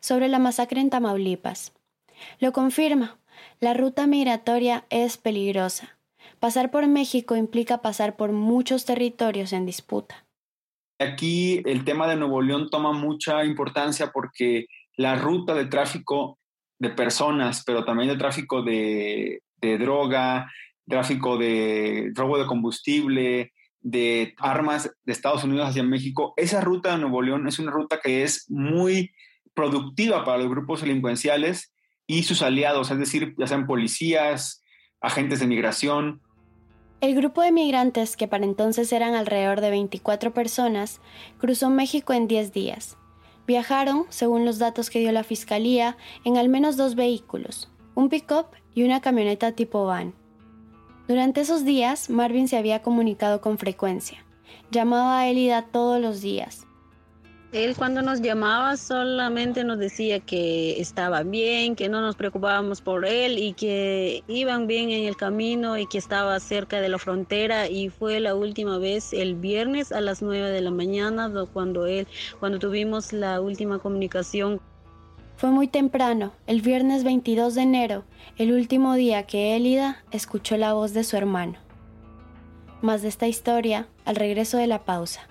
sobre 0.00 0.28
la 0.28 0.38
masacre 0.38 0.82
en 0.82 0.90
Tamaulipas. 0.90 1.72
Lo 2.40 2.52
confirma, 2.52 3.16
la 3.58 3.72
ruta 3.72 4.06
migratoria 4.06 4.84
es 4.90 5.16
peligrosa. 5.16 5.96
Pasar 6.40 6.70
por 6.70 6.86
México 6.88 7.36
implica 7.36 7.80
pasar 7.80 8.16
por 8.16 8.32
muchos 8.32 8.84
territorios 8.84 9.54
en 9.54 9.64
disputa. 9.64 10.26
Aquí 10.98 11.60
el 11.64 11.84
tema 11.84 12.06
de 12.06 12.16
Nuevo 12.16 12.40
León 12.40 12.68
toma 12.70 12.92
mucha 12.92 13.44
importancia 13.44 14.10
porque 14.12 14.66
la 14.96 15.16
ruta 15.16 15.54
de 15.54 15.66
tráfico 15.66 16.38
de 16.78 16.90
personas, 16.90 17.62
pero 17.64 17.84
también 17.84 18.08
de 18.10 18.16
tráfico 18.16 18.62
de, 18.62 19.42
droga, 19.60 20.50
tráfico 20.86 21.38
de 21.38 22.12
robo 22.14 22.38
de 22.38 22.46
combustible, 22.46 23.52
de 23.80 24.34
armas 24.38 24.90
de 25.04 25.12
Estados 25.12 25.44
Unidos 25.44 25.68
hacia 25.68 25.82
México, 25.82 26.32
esa 26.36 26.60
ruta 26.60 26.92
de 26.92 26.98
Nuevo 26.98 27.22
León 27.22 27.46
es 27.48 27.58
una 27.58 27.70
ruta 27.70 28.00
que 28.02 28.22
es 28.22 28.46
muy 28.48 29.12
productiva 29.54 30.24
para 30.24 30.38
los 30.38 30.48
grupos 30.48 30.80
delincuenciales 30.82 31.72
y 32.06 32.22
sus 32.24 32.42
aliados, 32.42 32.90
es 32.90 32.98
decir, 32.98 33.34
ya 33.38 33.46
sean 33.46 33.66
policías, 33.66 34.62
agentes 35.00 35.40
de 35.40 35.46
migración. 35.46 36.22
El 37.00 37.14
grupo 37.14 37.42
de 37.42 37.52
migrantes, 37.52 38.16
que 38.16 38.28
para 38.28 38.44
entonces 38.44 38.92
eran 38.92 39.14
alrededor 39.14 39.60
de 39.60 39.70
24 39.70 40.32
personas, 40.32 41.00
cruzó 41.38 41.70
México 41.70 42.12
en 42.12 42.28
10 42.28 42.52
días. 42.52 42.96
Viajaron, 43.46 44.06
según 44.08 44.44
los 44.46 44.58
datos 44.58 44.88
que 44.88 45.00
dio 45.00 45.12
la 45.12 45.22
Fiscalía, 45.22 45.98
en 46.24 46.38
al 46.38 46.48
menos 46.48 46.76
dos 46.76 46.94
vehículos, 46.94 47.70
un 47.94 48.08
pick-up 48.08 48.46
y 48.74 48.84
una 48.84 49.00
camioneta 49.00 49.52
tipo 49.52 49.84
van. 49.84 50.14
Durante 51.06 51.42
esos 51.42 51.66
días, 51.66 52.08
Marvin 52.08 52.48
se 52.48 52.56
había 52.56 52.80
comunicado 52.80 53.42
con 53.42 53.58
frecuencia. 53.58 54.24
Llamaba 54.70 55.18
a 55.18 55.28
Elida 55.28 55.66
todos 55.70 56.00
los 56.00 56.22
días. 56.22 56.66
Él 57.54 57.76
cuando 57.76 58.02
nos 58.02 58.20
llamaba 58.20 58.76
solamente 58.76 59.62
nos 59.62 59.78
decía 59.78 60.18
que 60.18 60.80
estaba 60.80 61.22
bien, 61.22 61.76
que 61.76 61.88
no 61.88 62.00
nos 62.00 62.16
preocupábamos 62.16 62.80
por 62.80 63.06
él 63.06 63.38
y 63.38 63.52
que 63.52 64.24
iban 64.26 64.66
bien 64.66 64.90
en 64.90 65.04
el 65.04 65.16
camino 65.16 65.78
y 65.78 65.86
que 65.86 65.96
estaba 65.96 66.40
cerca 66.40 66.80
de 66.80 66.88
la 66.88 66.98
frontera 66.98 67.68
y 67.68 67.90
fue 67.90 68.18
la 68.18 68.34
última 68.34 68.78
vez 68.78 69.12
el 69.12 69.36
viernes 69.36 69.92
a 69.92 70.00
las 70.00 70.20
9 70.20 70.50
de 70.50 70.62
la 70.62 70.72
mañana 70.72 71.32
cuando 71.52 71.86
él 71.86 72.08
cuando 72.40 72.58
tuvimos 72.58 73.12
la 73.12 73.40
última 73.40 73.78
comunicación. 73.78 74.60
Fue 75.36 75.52
muy 75.52 75.68
temprano, 75.68 76.32
el 76.48 76.60
viernes 76.60 77.04
22 77.04 77.54
de 77.54 77.62
enero, 77.62 78.04
el 78.36 78.50
último 78.50 78.94
día 78.94 79.28
que 79.28 79.54
Elida 79.54 80.02
escuchó 80.10 80.56
la 80.56 80.72
voz 80.72 80.92
de 80.92 81.04
su 81.04 81.16
hermano. 81.16 81.54
Más 82.82 83.02
de 83.02 83.08
esta 83.08 83.28
historia 83.28 83.86
al 84.04 84.16
regreso 84.16 84.58
de 84.58 84.66
la 84.66 84.84
pausa. 84.84 85.28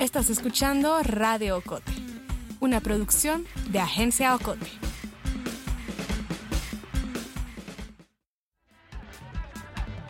Estás 0.00 0.30
escuchando 0.30 0.98
Radio 1.02 1.58
Ocote, 1.58 1.92
una 2.58 2.80
producción 2.80 3.44
de 3.68 3.80
Agencia 3.80 4.34
Ocote. 4.34 4.66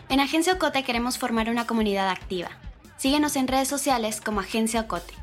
En 0.07 0.21
Agencia 0.21 0.53
Ocote 0.53 0.85
queremos 0.85 1.17
formar 1.17 1.49
una 1.49 1.67
comunidad 1.67 2.09
activa. 2.09 2.51
Síguenos 2.95 3.35
en 3.35 3.49
redes 3.49 3.67
sociales 3.67 4.21
como 4.21 4.39
Agencia 4.39 4.79
Ocote. 4.79 5.13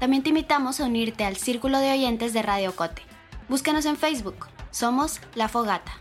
También 0.00 0.24
te 0.24 0.30
invitamos 0.30 0.80
a 0.80 0.86
unirte 0.86 1.24
al 1.24 1.36
círculo 1.36 1.78
de 1.78 1.92
oyentes 1.92 2.32
de 2.32 2.42
Radio 2.42 2.70
Ocote. 2.70 3.02
Búscanos 3.48 3.84
en 3.86 3.96
Facebook. 3.96 4.48
Somos 4.72 5.20
La 5.36 5.46
Fogata. 5.46 5.92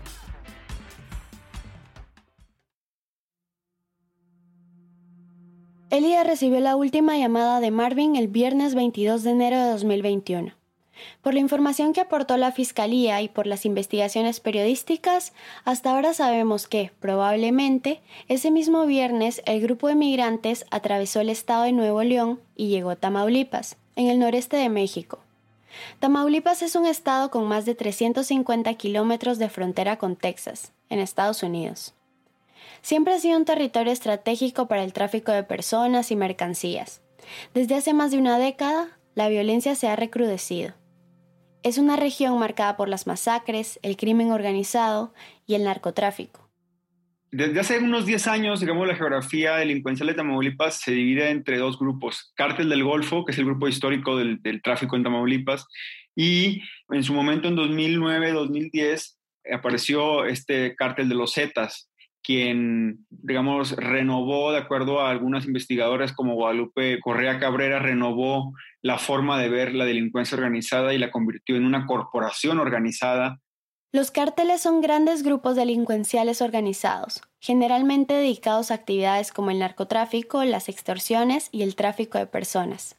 Elia 5.95 6.25
recibió 6.25 6.59
la 6.59 6.75
última 6.75 7.17
llamada 7.17 7.61
de 7.61 7.71
Marvin 7.71 8.17
el 8.17 8.27
viernes 8.27 8.75
22 8.75 9.23
de 9.23 9.31
enero 9.31 9.57
de 9.57 9.69
2021. 9.69 10.51
Por 11.21 11.33
la 11.33 11.39
información 11.39 11.93
que 11.93 12.01
aportó 12.01 12.35
la 12.35 12.51
Fiscalía 12.51 13.21
y 13.21 13.29
por 13.29 13.47
las 13.47 13.65
investigaciones 13.65 14.41
periodísticas, 14.41 15.31
hasta 15.63 15.91
ahora 15.91 16.13
sabemos 16.13 16.67
que, 16.67 16.91
probablemente, 16.99 18.01
ese 18.27 18.51
mismo 18.51 18.85
viernes 18.85 19.41
el 19.45 19.61
grupo 19.61 19.87
de 19.87 19.95
migrantes 19.95 20.65
atravesó 20.69 21.21
el 21.21 21.29
estado 21.29 21.63
de 21.63 21.71
Nuevo 21.71 22.03
León 22.03 22.41
y 22.57 22.67
llegó 22.67 22.89
a 22.89 22.97
Tamaulipas, 22.97 23.77
en 23.95 24.07
el 24.07 24.19
noreste 24.19 24.57
de 24.57 24.67
México. 24.67 25.19
Tamaulipas 26.01 26.61
es 26.61 26.75
un 26.75 26.87
estado 26.87 27.31
con 27.31 27.47
más 27.47 27.63
de 27.63 27.73
350 27.73 28.73
kilómetros 28.73 29.37
de 29.37 29.47
frontera 29.47 29.97
con 29.97 30.17
Texas, 30.17 30.73
en 30.89 30.99
Estados 30.99 31.41
Unidos 31.41 31.94
siempre 32.85 33.15
ha 33.15 33.19
sido 33.19 33.39
un 33.39 33.45
territorio 33.45 33.91
estratégico 33.91 34.67
para 34.67 34.83
el 34.83 34.93
tráfico 34.93 35.31
de 35.31 35.41
personas 35.41 36.11
y 36.11 36.15
mercancías. 36.15 37.01
Desde 37.55 37.73
hace 37.73 37.95
más 37.95 38.11
de 38.11 38.19
una 38.19 38.37
década, 38.37 38.99
la 39.15 39.27
violencia 39.27 39.73
se 39.73 39.87
ha 39.87 39.95
recrudecido. 39.95 40.75
Es 41.63 41.79
una 41.79 41.95
región 41.95 42.37
marcada 42.37 42.77
por 42.77 42.87
las 42.87 43.07
masacres, 43.07 43.79
el 43.81 43.97
crimen 43.97 44.31
organizado 44.31 45.15
y 45.47 45.55
el 45.55 45.63
narcotráfico. 45.63 46.47
Desde 47.31 47.59
hace 47.59 47.79
unos 47.79 48.05
10 48.05 48.27
años, 48.27 48.59
digamos, 48.59 48.87
la 48.87 48.95
geografía 48.95 49.55
delincuencial 49.55 50.07
de 50.07 50.13
Tamaulipas 50.13 50.79
se 50.79 50.91
divide 50.91 51.31
entre 51.31 51.57
dos 51.57 51.79
grupos. 51.79 52.33
Cártel 52.35 52.69
del 52.69 52.83
Golfo, 52.83 53.25
que 53.25 53.31
es 53.31 53.39
el 53.39 53.45
grupo 53.45 53.67
histórico 53.67 54.15
del, 54.15 54.43
del 54.43 54.61
tráfico 54.61 54.95
en 54.95 55.01
Tamaulipas, 55.01 55.65
y 56.15 56.61
en 56.89 57.03
su 57.03 57.15
momento, 57.15 57.47
en 57.47 57.57
2009-2010, 57.57 59.15
apareció 59.53 60.25
este 60.25 60.75
cártel 60.75 61.09
de 61.09 61.15
los 61.15 61.33
Zetas, 61.33 61.89
quien, 62.25 63.05
digamos, 63.09 63.73
renovó, 63.73 64.51
de 64.51 64.57
acuerdo 64.57 64.99
a 64.99 65.11
algunas 65.11 65.45
investigadoras 65.45 66.11
como 66.11 66.33
Guadalupe 66.33 66.99
Correa 66.99 67.39
Cabrera, 67.39 67.79
renovó 67.79 68.53
la 68.81 68.97
forma 68.97 69.39
de 69.39 69.49
ver 69.49 69.75
la 69.75 69.85
delincuencia 69.85 70.35
organizada 70.35 70.93
y 70.93 70.97
la 70.97 71.11
convirtió 71.11 71.55
en 71.55 71.65
una 71.65 71.85
corporación 71.85 72.59
organizada. 72.59 73.39
Los 73.91 74.09
cárteles 74.09 74.61
son 74.61 74.81
grandes 74.81 75.21
grupos 75.21 75.55
delincuenciales 75.55 76.41
organizados, 76.41 77.21
generalmente 77.39 78.15
dedicados 78.15 78.71
a 78.71 78.75
actividades 78.75 79.31
como 79.31 79.51
el 79.51 79.59
narcotráfico, 79.59 80.43
las 80.43 80.67
extorsiones 80.67 81.49
y 81.51 81.61
el 81.61 81.75
tráfico 81.75 82.17
de 82.17 82.25
personas. 82.25 82.97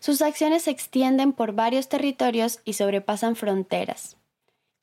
Sus 0.00 0.20
acciones 0.20 0.64
se 0.64 0.72
extienden 0.72 1.32
por 1.32 1.52
varios 1.52 1.88
territorios 1.88 2.60
y 2.64 2.72
sobrepasan 2.72 3.36
fronteras. 3.36 4.16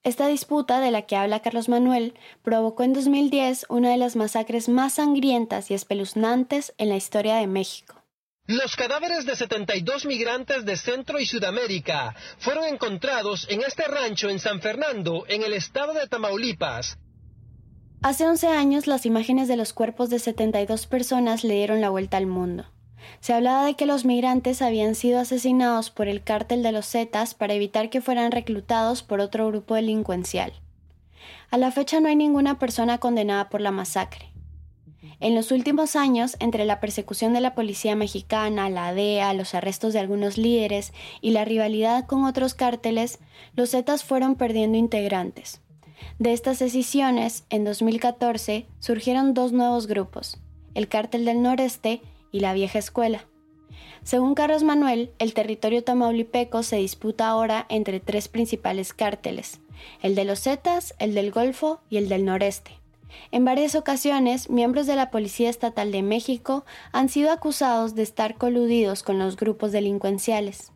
Esta 0.03 0.25
disputa 0.25 0.79
de 0.79 0.89
la 0.89 1.03
que 1.03 1.15
habla 1.15 1.41
Carlos 1.41 1.70
Manuel 1.70 2.15
provocó 2.41 2.81
en 2.84 2.93
2010 2.93 3.67
una 3.70 3.91
de 3.91 3.98
las 3.98 4.15
masacres 4.15 4.67
más 4.67 4.93
sangrientas 4.93 5.70
y 5.70 5.75
espeluznantes 5.75 6.74
en 6.79 6.89
la 6.89 6.96
historia 6.96 7.36
de 7.36 7.46
México. 7.46 8.01
Los 8.48 8.75
cadáveres 8.75 9.27
de 9.27 9.36
72 9.36 10.08
migrantes 10.08 10.65
de 10.65 10.75
Centro 10.75 11.20
y 11.20 11.27
Sudamérica 11.27 12.15
fueron 12.39 12.65
encontrados 12.65 13.46
en 13.51 13.62
este 13.62 13.84
rancho 13.84 14.29
en 14.29 14.39
San 14.39 14.60
Fernando, 14.60 15.25
en 15.27 15.43
el 15.43 15.53
estado 15.53 15.93
de 15.93 16.08
Tamaulipas. 16.08 16.98
Hace 18.01 18.25
11 18.25 18.48
años 18.48 18.88
las 18.88 19.05
imágenes 19.05 19.48
de 19.48 19.55
los 19.55 19.72
cuerpos 19.72 20.10
de 20.10 20.17
72 20.17 20.88
personas 20.88 21.43
le 21.43 21.53
dieron 21.53 21.79
la 21.79 21.91
vuelta 21.91 22.17
al 22.17 22.25
mundo. 22.25 22.65
Se 23.20 23.34
hablaba 23.34 23.65
de 23.65 23.75
que 23.75 23.86
los 23.86 24.05
migrantes 24.05 24.62
habían 24.62 24.96
sido 24.96 25.20
asesinados 25.20 25.89
por 25.89 26.08
el 26.08 26.24
cártel 26.24 26.63
de 26.63 26.72
los 26.72 26.88
Zetas 26.88 27.34
para 27.34 27.53
evitar 27.53 27.89
que 27.89 28.01
fueran 28.01 28.31
reclutados 28.31 29.03
por 29.03 29.20
otro 29.20 29.48
grupo 29.48 29.75
delincuencial. 29.75 30.53
A 31.50 31.58
la 31.58 31.72
fecha 31.72 32.00
no 32.00 32.08
hay 32.08 32.15
ninguna 32.15 32.60
persona 32.60 32.98
condenada 32.98 33.50
por 33.50 33.62
la 33.62 33.72
masacre. 33.72 34.31
En 35.20 35.36
los 35.36 35.51
últimos 35.51 35.96
años, 35.96 36.36
entre 36.39 36.65
la 36.65 36.79
persecución 36.79 37.34
de 37.34 37.41
la 37.41 37.53
policía 37.53 37.96
mexicana, 37.96 38.70
la 38.70 38.93
DEA, 38.93 39.34
los 39.34 39.53
arrestos 39.53 39.93
de 39.93 40.00
algunos 40.00 40.38
líderes 40.38 40.93
y 41.22 41.31
la 41.31 41.46
rivalidad 41.46 42.08
con 42.08 42.25
otros 42.25 42.55
cárteles, 42.55 43.20
los 43.55 43.72
Zetas 43.72 44.03
fueron 44.03 44.36
perdiendo 44.36 44.79
integrantes. 44.79 45.62
De 46.17 46.34
estas 46.34 46.58
decisiones, 46.58 47.43
en 47.50 47.63
2014 47.63 48.65
surgieron 48.79 49.36
dos 49.36 49.51
nuevos 49.51 49.86
grupos, 49.86 50.39
el 50.74 50.88
Cártel 50.88 51.25
del 51.25 51.41
Noreste 51.41 52.01
y 52.31 52.39
la 52.39 52.53
vieja 52.53 52.79
escuela. 52.79 53.25
Según 54.03 54.33
Carlos 54.33 54.63
Manuel, 54.63 55.11
el 55.19 55.33
territorio 55.33 55.83
tamaulipeco 55.83 56.63
se 56.63 56.77
disputa 56.77 57.27
ahora 57.27 57.65
entre 57.69 58.00
tres 58.00 58.27
principales 58.27 58.93
cárteles, 58.93 59.61
el 60.01 60.15
de 60.15 60.25
los 60.25 60.41
Zetas, 60.41 60.95
el 61.00 61.13
del 61.13 61.31
Golfo 61.31 61.81
y 61.89 61.97
el 61.97 62.09
del 62.09 62.25
Noreste. 62.25 62.71
En 63.31 63.45
varias 63.45 63.75
ocasiones, 63.75 64.50
miembros 64.50 64.88
de 64.88 64.95
la 64.95 65.11
Policía 65.11 65.50
Estatal 65.50 65.91
de 65.91 66.01
México 66.01 66.65
han 66.91 67.09
sido 67.09 67.31
acusados 67.31 67.93
de 67.93 68.03
estar 68.03 68.38
coludidos 68.38 69.03
con 69.03 69.19
los 69.19 69.35
grupos 69.35 69.71
delincuenciales. 69.71 70.71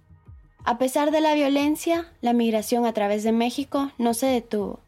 A 0.64 0.78
pesar 0.78 1.12
de 1.12 1.22
la 1.22 1.34
violencia, 1.34 2.12
la 2.22 2.34
migración 2.34 2.86
a 2.86 2.94
través 2.94 3.24
de 3.24 3.32
México 3.32 3.92
no 3.98 4.14
se 4.14 4.26
detuvo. 4.28 4.80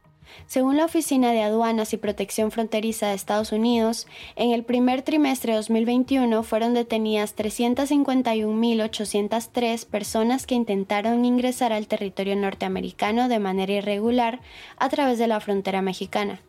Según 0.45 0.77
la 0.77 0.85
Oficina 0.85 1.31
de 1.31 1.41
Aduanas 1.41 1.91
y 1.93 1.97
Protección 1.97 2.51
Fronteriza 2.51 3.07
de 3.07 3.15
Estados 3.15 3.51
Unidos, 3.51 4.05
en 4.35 4.51
el 4.51 4.63
primer 4.63 5.01
trimestre 5.01 5.53
de 5.53 5.57
2021 5.57 6.43
fueron 6.43 6.73
detenidas 6.73 7.35
351.803 7.35 9.85
personas 9.85 10.45
que 10.45 10.55
intentaron 10.55 11.23
ingresar 11.25 11.73
al 11.73 11.87
territorio 11.87 12.35
norteamericano 12.35 13.29
de 13.29 13.39
manera 13.39 13.73
irregular 13.73 14.41
a 14.77 14.89
través 14.89 15.19
de 15.19 15.27
la 15.27 15.39
frontera 15.39 15.81
mexicana. 15.81 16.41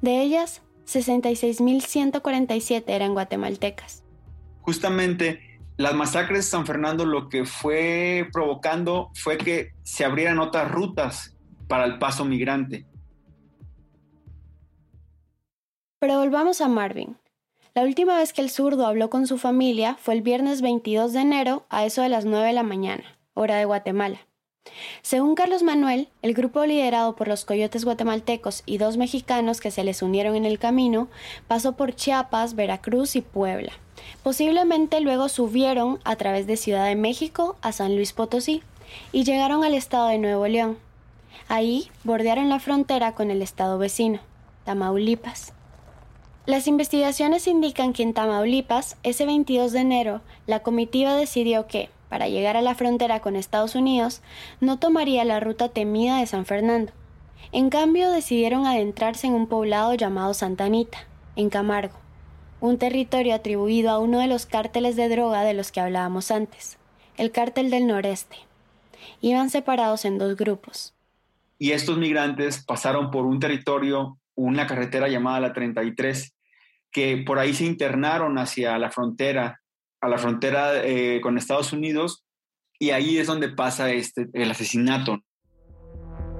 De 0.00 0.22
ellas, 0.22 0.62
66.147 0.86 2.84
eran 2.86 3.14
guatemaltecas. 3.14 4.04
Justamente 4.62 5.40
las 5.76 5.94
masacres 5.94 6.38
de 6.38 6.50
San 6.50 6.64
Fernando 6.64 7.04
lo 7.04 7.28
que 7.28 7.44
fue 7.44 8.28
provocando 8.32 9.10
fue 9.14 9.36
que 9.36 9.72
se 9.82 10.04
abrieran 10.04 10.38
otras 10.38 10.70
rutas 10.70 11.36
para 11.68 11.84
el 11.84 11.98
paso 11.98 12.24
migrante. 12.24 12.86
Pero 15.98 16.18
volvamos 16.18 16.60
a 16.60 16.68
Marvin. 16.68 17.16
La 17.74 17.82
última 17.82 18.16
vez 18.18 18.34
que 18.34 18.42
el 18.42 18.50
zurdo 18.50 18.86
habló 18.86 19.08
con 19.08 19.26
su 19.26 19.38
familia 19.38 19.96
fue 19.98 20.12
el 20.14 20.22
viernes 20.22 20.60
22 20.60 21.14
de 21.14 21.20
enero 21.20 21.64
a 21.70 21.86
eso 21.86 22.02
de 22.02 22.10
las 22.10 22.26
9 22.26 22.46
de 22.46 22.52
la 22.52 22.62
mañana, 22.62 23.04
hora 23.32 23.56
de 23.56 23.64
Guatemala. 23.64 24.18
Según 25.00 25.34
Carlos 25.34 25.62
Manuel, 25.62 26.08
el 26.20 26.34
grupo 26.34 26.66
liderado 26.66 27.16
por 27.16 27.28
los 27.28 27.46
coyotes 27.46 27.84
guatemaltecos 27.84 28.62
y 28.66 28.76
dos 28.76 28.98
mexicanos 28.98 29.60
que 29.60 29.70
se 29.70 29.84
les 29.84 30.02
unieron 30.02 30.36
en 30.36 30.44
el 30.44 30.58
camino 30.58 31.08
pasó 31.48 31.76
por 31.76 31.94
Chiapas, 31.94 32.56
Veracruz 32.56 33.16
y 33.16 33.22
Puebla. 33.22 33.72
Posiblemente 34.22 35.00
luego 35.00 35.30
subieron 35.30 35.98
a 36.04 36.16
través 36.16 36.46
de 36.46 36.58
Ciudad 36.58 36.86
de 36.86 36.96
México 36.96 37.56
a 37.62 37.72
San 37.72 37.94
Luis 37.96 38.12
Potosí 38.12 38.62
y 39.12 39.24
llegaron 39.24 39.64
al 39.64 39.72
estado 39.72 40.08
de 40.08 40.18
Nuevo 40.18 40.46
León. 40.46 40.76
Ahí 41.48 41.88
bordearon 42.04 42.50
la 42.50 42.58
frontera 42.58 43.14
con 43.14 43.30
el 43.30 43.40
estado 43.40 43.78
vecino, 43.78 44.20
Tamaulipas. 44.64 45.55
Las 46.46 46.68
investigaciones 46.68 47.48
indican 47.48 47.92
que 47.92 48.04
en 48.04 48.14
Tamaulipas, 48.14 48.96
ese 49.02 49.26
22 49.26 49.72
de 49.72 49.80
enero, 49.80 50.20
la 50.46 50.60
comitiva 50.60 51.16
decidió 51.16 51.66
que, 51.66 51.90
para 52.08 52.28
llegar 52.28 52.56
a 52.56 52.62
la 52.62 52.76
frontera 52.76 53.18
con 53.18 53.34
Estados 53.34 53.74
Unidos, 53.74 54.22
no 54.60 54.78
tomaría 54.78 55.24
la 55.24 55.40
ruta 55.40 55.70
temida 55.70 56.20
de 56.20 56.26
San 56.26 56.46
Fernando. 56.46 56.92
En 57.50 57.68
cambio, 57.68 58.12
decidieron 58.12 58.64
adentrarse 58.64 59.26
en 59.26 59.34
un 59.34 59.48
poblado 59.48 59.92
llamado 59.94 60.34
Santa 60.34 60.66
Anita, 60.66 60.98
en 61.34 61.50
Camargo, 61.50 61.96
un 62.60 62.78
territorio 62.78 63.34
atribuido 63.34 63.90
a 63.90 63.98
uno 63.98 64.20
de 64.20 64.28
los 64.28 64.46
cárteles 64.46 64.94
de 64.94 65.08
droga 65.08 65.42
de 65.42 65.54
los 65.54 65.72
que 65.72 65.80
hablábamos 65.80 66.30
antes, 66.30 66.78
el 67.16 67.32
cártel 67.32 67.70
del 67.70 67.88
noreste. 67.88 68.36
Iban 69.20 69.50
separados 69.50 70.04
en 70.04 70.18
dos 70.18 70.36
grupos. 70.36 70.94
Y 71.58 71.72
estos 71.72 71.98
migrantes 71.98 72.64
pasaron 72.64 73.10
por 73.10 73.26
un 73.26 73.40
territorio, 73.40 74.18
una 74.36 74.68
carretera 74.68 75.08
llamada 75.08 75.40
la 75.40 75.52
33, 75.52 76.35
que 76.96 77.18
por 77.18 77.38
ahí 77.38 77.52
se 77.52 77.66
internaron 77.66 78.38
hacia 78.38 78.78
la 78.78 78.90
frontera, 78.90 79.60
a 80.00 80.08
la 80.08 80.16
frontera 80.16 80.82
eh, 80.82 81.20
con 81.20 81.36
Estados 81.36 81.74
Unidos, 81.74 82.24
y 82.78 82.88
ahí 82.88 83.18
es 83.18 83.26
donde 83.26 83.50
pasa 83.50 83.90
este, 83.90 84.28
el 84.32 84.50
asesinato. 84.50 85.18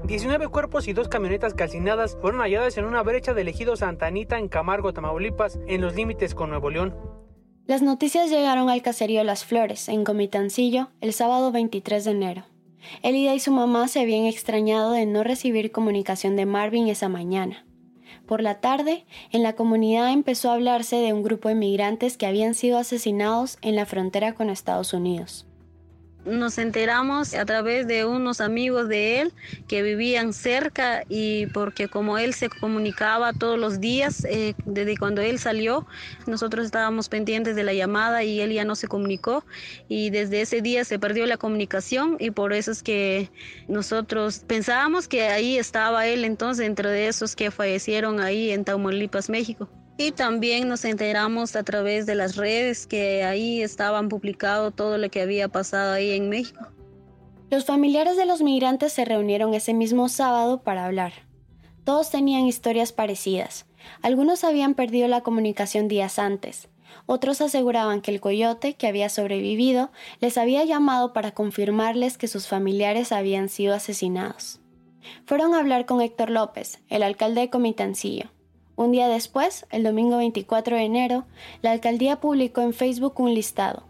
19 0.04 0.48
cuerpos 0.48 0.88
y 0.88 0.94
dos 0.94 1.08
camionetas 1.08 1.52
calcinadas 1.52 2.16
fueron 2.22 2.40
halladas 2.40 2.78
en 2.78 2.86
una 2.86 3.02
brecha 3.02 3.34
del 3.34 3.48
ejido 3.48 3.76
Santa 3.76 4.06
Anita 4.06 4.38
en 4.38 4.48
Camargo, 4.48 4.94
Tamaulipas, 4.94 5.60
en 5.66 5.82
los 5.82 5.94
límites 5.94 6.34
con 6.34 6.48
Nuevo 6.48 6.70
León. 6.70 6.94
Las 7.66 7.82
noticias 7.82 8.30
llegaron 8.30 8.70
al 8.70 8.80
caserío 8.80 9.22
Las 9.24 9.44
Flores, 9.44 9.90
en 9.90 10.04
Comitancillo, 10.04 10.88
el 11.02 11.12
sábado 11.12 11.52
23 11.52 12.02
de 12.02 12.10
enero. 12.12 12.44
Elida 13.02 13.34
y 13.34 13.40
su 13.40 13.52
mamá 13.52 13.88
se 13.88 14.00
habían 14.00 14.24
extrañado 14.24 14.92
de 14.92 15.04
no 15.04 15.22
recibir 15.22 15.70
comunicación 15.70 16.34
de 16.34 16.46
Marvin 16.46 16.88
esa 16.88 17.10
mañana. 17.10 17.66
Por 18.26 18.42
la 18.42 18.60
tarde, 18.60 19.04
en 19.32 19.42
la 19.42 19.54
comunidad 19.54 20.12
empezó 20.12 20.50
a 20.50 20.54
hablarse 20.54 20.96
de 20.96 21.12
un 21.12 21.22
grupo 21.22 21.48
de 21.48 21.54
migrantes 21.54 22.16
que 22.16 22.26
habían 22.26 22.54
sido 22.54 22.78
asesinados 22.78 23.58
en 23.62 23.76
la 23.76 23.86
frontera 23.86 24.34
con 24.34 24.50
Estados 24.50 24.92
Unidos 24.92 25.46
nos 26.26 26.58
enteramos 26.58 27.34
a 27.34 27.44
través 27.46 27.86
de 27.86 28.04
unos 28.04 28.40
amigos 28.40 28.88
de 28.88 29.20
él 29.20 29.34
que 29.66 29.82
vivían 29.82 30.32
cerca 30.32 31.04
y 31.08 31.46
porque 31.48 31.88
como 31.88 32.18
él 32.18 32.34
se 32.34 32.48
comunicaba 32.50 33.32
todos 33.32 33.58
los 33.58 33.80
días 33.80 34.24
eh, 34.24 34.54
desde 34.64 34.96
cuando 34.96 35.22
él 35.22 35.38
salió, 35.38 35.86
nosotros 36.26 36.66
estábamos 36.66 37.08
pendientes 37.08 37.56
de 37.56 37.64
la 37.64 37.72
llamada 37.72 38.24
y 38.24 38.40
él 38.40 38.52
ya 38.52 38.64
no 38.64 38.76
se 38.76 38.88
comunicó 38.88 39.44
y 39.88 40.10
desde 40.10 40.42
ese 40.42 40.60
día 40.62 40.84
se 40.84 40.98
perdió 40.98 41.26
la 41.26 41.38
comunicación 41.38 42.16
y 42.18 42.30
por 42.32 42.52
eso 42.52 42.72
es 42.72 42.82
que 42.82 43.30
nosotros 43.68 44.40
pensábamos 44.46 45.08
que 45.08 45.22
ahí 45.28 45.58
estaba 45.58 46.06
él 46.06 46.24
entonces 46.24 46.64
dentro 46.64 46.90
de 46.90 47.08
esos 47.08 47.36
que 47.36 47.50
fallecieron 47.50 48.20
ahí 48.20 48.50
en 48.50 48.64
Tamaulipas, 48.64 49.30
México. 49.30 49.70
Y 49.98 50.12
también 50.12 50.68
nos 50.68 50.84
enteramos 50.84 51.56
a 51.56 51.62
través 51.62 52.04
de 52.04 52.14
las 52.14 52.36
redes 52.36 52.86
que 52.86 53.24
ahí 53.24 53.62
estaban 53.62 54.08
publicado 54.08 54.70
todo 54.70 54.98
lo 54.98 55.10
que 55.10 55.22
había 55.22 55.48
pasado 55.48 55.94
ahí 55.94 56.10
en 56.10 56.28
México. 56.28 56.66
Los 57.50 57.64
familiares 57.64 58.16
de 58.16 58.26
los 58.26 58.42
migrantes 58.42 58.92
se 58.92 59.04
reunieron 59.04 59.54
ese 59.54 59.72
mismo 59.72 60.08
sábado 60.08 60.62
para 60.62 60.84
hablar. 60.84 61.12
Todos 61.84 62.10
tenían 62.10 62.46
historias 62.46 62.92
parecidas. 62.92 63.66
Algunos 64.02 64.42
habían 64.44 64.74
perdido 64.74 65.06
la 65.08 65.22
comunicación 65.22 65.88
días 65.88 66.18
antes. 66.18 66.68
Otros 67.06 67.40
aseguraban 67.40 68.00
que 68.00 68.10
el 68.10 68.20
coyote, 68.20 68.74
que 68.74 68.88
había 68.88 69.08
sobrevivido, 69.08 69.90
les 70.20 70.38
había 70.38 70.64
llamado 70.64 71.12
para 71.12 71.30
confirmarles 71.30 72.18
que 72.18 72.26
sus 72.26 72.48
familiares 72.48 73.12
habían 73.12 73.48
sido 73.48 73.74
asesinados. 73.74 74.60
Fueron 75.24 75.54
a 75.54 75.60
hablar 75.60 75.86
con 75.86 76.00
Héctor 76.00 76.30
López, 76.30 76.80
el 76.88 77.04
alcalde 77.04 77.42
de 77.42 77.50
Comitancillo. 77.50 78.30
Un 78.76 78.92
día 78.92 79.08
después, 79.08 79.64
el 79.70 79.82
domingo 79.84 80.18
24 80.18 80.76
de 80.76 80.82
enero, 80.82 81.24
la 81.62 81.72
alcaldía 81.72 82.20
publicó 82.20 82.60
en 82.60 82.74
Facebook 82.74 83.18
un 83.18 83.32
listado. 83.32 83.84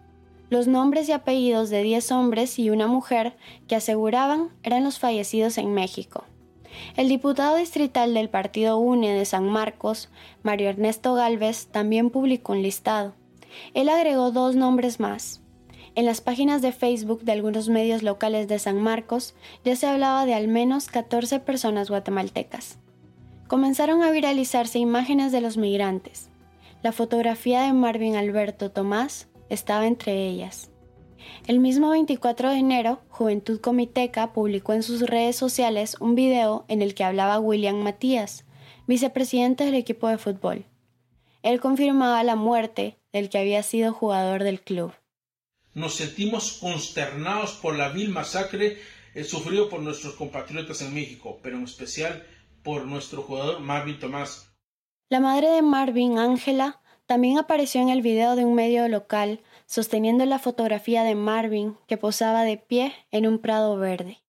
Los 0.49 0.69
nombres 0.69 1.09
y 1.09 1.13
apellidos 1.13 1.71
de 1.71 1.83
10 1.83 2.13
hombres 2.13 2.57
y 2.61 2.71
una 2.71 2.87
mujer 2.87 3.35
que 3.67 3.75
aseguraban 3.75 4.51
eran 4.63 4.85
los 4.85 5.01
fallecidos 5.01 5.59
en 5.59 5.75
México. 5.75 6.23
El 6.97 7.09
diputado 7.09 7.57
distrital 7.57 8.15
del 8.15 8.29
partido 8.29 8.79
UNE 8.79 9.13
de 9.13 9.25
San 9.25 9.49
Marcos, 9.49 10.09
Mario 10.45 10.69
Ernesto 10.69 11.15
Galvez, 11.15 11.67
también 11.67 12.11
publicó 12.11 12.53
un 12.53 12.63
listado. 12.63 13.13
Él 13.75 13.89
agregó 13.89 14.31
dos 14.31 14.55
nombres 14.55 15.01
más. 15.01 15.41
En 15.97 16.05
las 16.05 16.21
páginas 16.21 16.63
de 16.63 16.71
Facebook 16.71 17.23
de 17.23 17.33
algunos 17.33 17.69
medios 17.69 18.05
locales 18.05 18.47
de 18.47 18.61
San 18.61 18.81
Marcos 18.81 19.35
ya 19.65 19.75
se 19.75 19.89
hablaba 19.89 20.27
de 20.27 20.35
al 20.35 20.47
menos 20.47 20.87
14 20.87 21.41
personas 21.41 21.91
guatemaltecas 21.91 22.79
comenzaron 23.49 24.03
a 24.03 24.11
viralizarse 24.11 24.79
imágenes 24.79 25.33
de 25.33 25.41
los 25.41 25.57
migrantes. 25.57 26.31
La 26.83 26.93
fotografía 26.93 27.63
de 27.63 27.73
Marvin 27.73 28.17
Alberto 28.17 28.71
Tomás 28.71 29.29
estaba 29.49 29.87
entre 29.87 30.27
ellas. 30.27 30.71
El 31.47 31.61
mismo 31.61 31.91
24 31.91 32.51
de 32.51 32.59
enero, 32.59 33.01
Juventud 33.09 33.61
Comiteca 33.61 34.33
publicó 34.33 34.73
en 34.73 34.83
sus 34.83 35.03
redes 35.03 35.37
sociales 35.37 35.97
un 36.01 36.15
video 36.15 36.65
en 36.69 36.83
el 36.83 36.95
que 36.95 37.05
hablaba 37.05 37.39
William 37.39 37.77
Matías, 37.77 38.45
vicepresidente 38.87 39.65
del 39.65 39.75
equipo 39.75 40.09
de 40.09 40.19
fútbol. 40.19 40.67
Él 41.43 41.61
confirmaba 41.61 42.23
la 42.25 42.37
muerte 42.37 42.99
del 43.13 43.29
que 43.29 43.39
había 43.39 43.63
sido 43.63 43.93
jugador 43.93 44.43
del 44.43 44.61
club. 44.61 44.93
Nos 45.75 45.95
sentimos 45.95 46.59
consternados 46.61 47.53
por 47.53 47.77
la 47.77 47.91
vil 47.91 48.09
masacre 48.09 48.79
eh, 49.15 49.25
sufrido 49.25 49.69
por 49.69 49.81
nuestros 49.81 50.15
compatriotas 50.15 50.83
en 50.83 50.95
México, 50.95 51.39
pero 51.43 51.57
en 51.57 51.65
especial 51.65 52.27
por 52.67 52.85
nuestro 52.85 53.23
jugador 53.23 53.61
Marvin 53.61 53.97
Tomás. 54.01 54.51
La 55.09 55.21
madre 55.21 55.49
de 55.51 55.63
Marvin, 55.63 56.19
Ángela, 56.19 56.81
también 57.07 57.39
apareció 57.39 57.81
en 57.81 57.91
el 57.91 58.03
video 58.03 58.35
de 58.35 58.45
un 58.45 58.57
medio 58.57 58.89
local 58.89 59.41
sosteniendo 59.67 60.27
la 60.27 60.41
fotografía 60.41 61.05
de 61.05 61.15
Marvin 61.15 61.79
que 61.87 61.97
posaba 61.97 62.43
de 62.43 62.57
pie 62.57 62.93
en 63.13 63.29
un 63.29 63.39
prado 63.39 63.77
verde. 63.77 64.21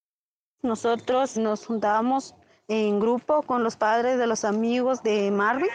Nosotros 0.62 1.36
nos 1.36 1.66
juntábamos 1.66 2.36
en 2.68 3.00
grupo 3.00 3.42
con 3.42 3.64
los 3.64 3.76
padres 3.76 4.20
de 4.20 4.28
los 4.28 4.46
amigos 4.46 5.02
de 5.02 5.32
Marvin 5.32 5.70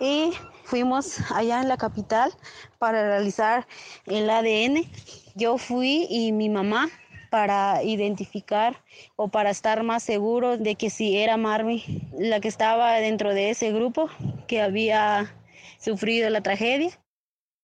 y 0.00 0.32
fuimos 0.64 1.18
allá 1.30 1.62
en 1.62 1.68
la 1.68 1.76
capital 1.76 2.32
para 2.80 3.06
realizar 3.06 3.68
el 4.06 4.28
ADN. 4.28 4.90
Yo 5.36 5.56
fui 5.56 6.08
y 6.10 6.32
mi 6.32 6.48
mamá 6.48 6.88
para 7.30 7.82
identificar 7.82 8.82
o 9.16 9.28
para 9.28 9.50
estar 9.50 9.82
más 9.82 10.02
seguros 10.02 10.62
de 10.62 10.74
que 10.74 10.90
si 10.90 11.16
era 11.18 11.36
Marvin 11.36 11.82
la 12.18 12.40
que 12.40 12.48
estaba 12.48 12.94
dentro 12.94 13.34
de 13.34 13.50
ese 13.50 13.72
grupo 13.72 14.08
que 14.46 14.60
había 14.60 15.34
sufrido 15.78 16.30
la 16.30 16.42
tragedia. 16.42 16.98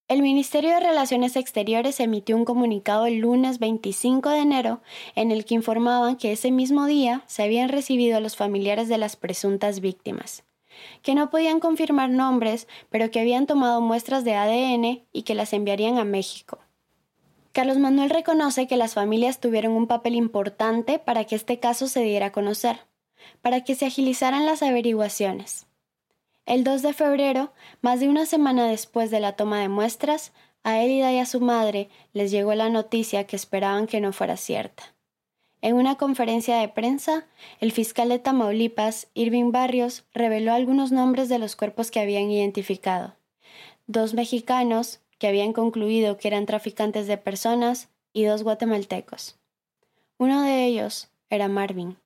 El 0.06 0.20
Ministerio 0.20 0.70
de 0.70 0.80
Relaciones 0.80 1.34
Exteriores 1.34 1.98
emitió 1.98 2.36
un 2.36 2.44
comunicado 2.44 3.06
el 3.06 3.20
lunes 3.20 3.58
25 3.58 4.28
de 4.28 4.40
enero 4.40 4.82
en 5.14 5.30
el 5.30 5.46
que 5.46 5.54
informaban 5.54 6.16
que 6.16 6.32
ese 6.32 6.50
mismo 6.50 6.84
día 6.84 7.22
se 7.26 7.42
habían 7.42 7.70
recibido 7.70 8.18
a 8.18 8.20
los 8.20 8.36
familiares 8.36 8.88
de 8.88 8.98
las 8.98 9.16
presuntas 9.16 9.80
víctimas. 9.80 10.44
que 11.02 11.14
no 11.14 11.30
podían 11.30 11.60
confirmar 11.60 12.10
nombres, 12.10 12.66
pero 12.90 13.10
que 13.10 13.20
habían 13.20 13.46
tomado 13.46 13.80
muestras 13.80 14.24
de 14.24 14.34
ADN 14.34 15.06
y 15.12 15.22
que 15.22 15.36
las 15.36 15.52
enviarían 15.52 15.98
a 15.98 16.04
México. 16.04 16.58
Carlos 17.54 17.78
Manuel 17.78 18.10
reconoce 18.10 18.66
que 18.66 18.76
las 18.76 18.94
familias 18.94 19.38
tuvieron 19.38 19.74
un 19.74 19.86
papel 19.86 20.16
importante 20.16 20.98
para 20.98 21.24
que 21.24 21.36
este 21.36 21.60
caso 21.60 21.86
se 21.86 22.00
diera 22.02 22.26
a 22.26 22.32
conocer, 22.32 22.80
para 23.42 23.62
que 23.62 23.76
se 23.76 23.86
agilizaran 23.86 24.44
las 24.44 24.64
averiguaciones. 24.64 25.68
El 26.46 26.64
2 26.64 26.82
de 26.82 26.92
febrero, 26.92 27.52
más 27.80 28.00
de 28.00 28.08
una 28.08 28.26
semana 28.26 28.66
después 28.66 29.12
de 29.12 29.20
la 29.20 29.36
toma 29.36 29.60
de 29.60 29.68
muestras, 29.68 30.32
a 30.64 30.82
Elida 30.82 31.12
y 31.12 31.20
a 31.20 31.26
su 31.26 31.40
madre 31.40 31.90
les 32.12 32.32
llegó 32.32 32.56
la 32.56 32.70
noticia 32.70 33.24
que 33.28 33.36
esperaban 33.36 33.86
que 33.86 34.00
no 34.00 34.12
fuera 34.12 34.36
cierta. 34.36 34.92
En 35.60 35.76
una 35.76 35.94
conferencia 35.94 36.56
de 36.56 36.66
prensa, 36.66 37.24
el 37.60 37.70
fiscal 37.70 38.08
de 38.08 38.18
Tamaulipas, 38.18 39.06
Irving 39.14 39.52
Barrios, 39.52 40.02
reveló 40.12 40.52
algunos 40.54 40.90
nombres 40.90 41.28
de 41.28 41.38
los 41.38 41.54
cuerpos 41.54 41.92
que 41.92 42.00
habían 42.00 42.32
identificado. 42.32 43.14
Dos 43.86 44.12
mexicanos, 44.12 45.03
que 45.24 45.28
habían 45.28 45.54
concluido 45.54 46.18
que 46.18 46.28
eran 46.28 46.44
traficantes 46.44 47.06
de 47.06 47.16
personas, 47.16 47.88
y 48.12 48.24
dos 48.24 48.42
guatemaltecos. 48.42 49.38
Uno 50.18 50.42
de 50.42 50.66
ellos 50.66 51.08
era 51.30 51.48
Marvin. 51.48 51.96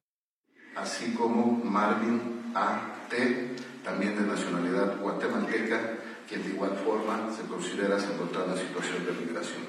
Así 0.76 1.12
como 1.14 1.60
Marvin 1.64 2.52
A. 2.54 3.08
T., 3.10 3.56
también 3.82 4.14
de 4.14 4.24
nacionalidad 4.24 5.00
guatemalteca, 5.00 5.98
quien 6.28 6.44
de 6.44 6.50
igual 6.50 6.76
forma 6.76 7.28
se 7.36 7.42
considera 7.48 7.98
se 7.98 8.06
en 8.06 8.68
situación 8.68 9.04
de 9.04 9.26
migración. 9.26 9.62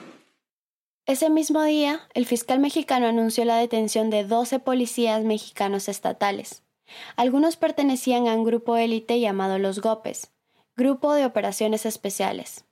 Ese 1.07 1.31
mismo 1.31 1.63
día, 1.63 2.01
el 2.13 2.27
fiscal 2.27 2.59
mexicano 2.59 3.07
anunció 3.07 3.45
la 3.45 3.57
detención 3.57 4.11
de 4.11 4.25
12 4.25 4.59
policías 4.59 5.23
mexicanos 5.23 5.89
estatales. 5.89 6.61
Algunos 7.15 7.57
pertenecían 7.57 8.27
a 8.27 8.35
un 8.35 8.43
grupo 8.43 8.77
élite 8.77 9.19
llamado 9.19 9.57
los 9.57 9.81
GOPES, 9.81 10.29
Grupo 10.75 11.13
de 11.15 11.25
Operaciones 11.25 11.87
Especiales. 11.87 12.68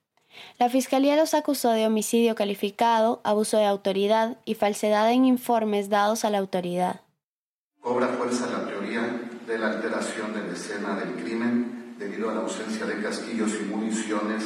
La 0.59 0.69
Fiscalía 0.69 1.15
los 1.15 1.33
acusó 1.33 1.71
de 1.71 1.85
homicidio 1.85 2.35
calificado, 2.35 3.21
abuso 3.23 3.57
de 3.57 3.65
autoridad 3.65 4.37
y 4.45 4.55
falsedad 4.55 5.11
en 5.11 5.25
informes 5.25 5.89
dados 5.89 6.25
a 6.25 6.29
la 6.29 6.39
autoridad. 6.39 7.01
Cobra 7.81 8.07
fuerza 8.07 8.47
la 8.47 8.65
teoría 8.65 9.01
de 9.45 9.57
la 9.57 9.67
alteración 9.67 10.33
de 10.33 10.47
la 10.47 10.53
escena 10.53 10.95
del 10.95 11.23
crimen 11.23 11.95
debido 11.97 12.29
a 12.29 12.33
la 12.33 12.41
ausencia 12.41 12.85
de 12.85 13.01
casquillos 13.01 13.51
y 13.61 13.65
municiones 13.65 14.43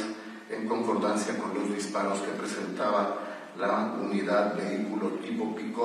en 0.50 0.68
concordancia 0.68 1.36
con 1.38 1.54
los 1.54 1.74
disparos 1.74 2.20
que 2.20 2.30
presentaba 2.32 3.18
la 3.58 3.94
unidad 4.00 4.56
vehículo 4.56 5.08
tipo 5.22 5.54
pick 5.54 5.76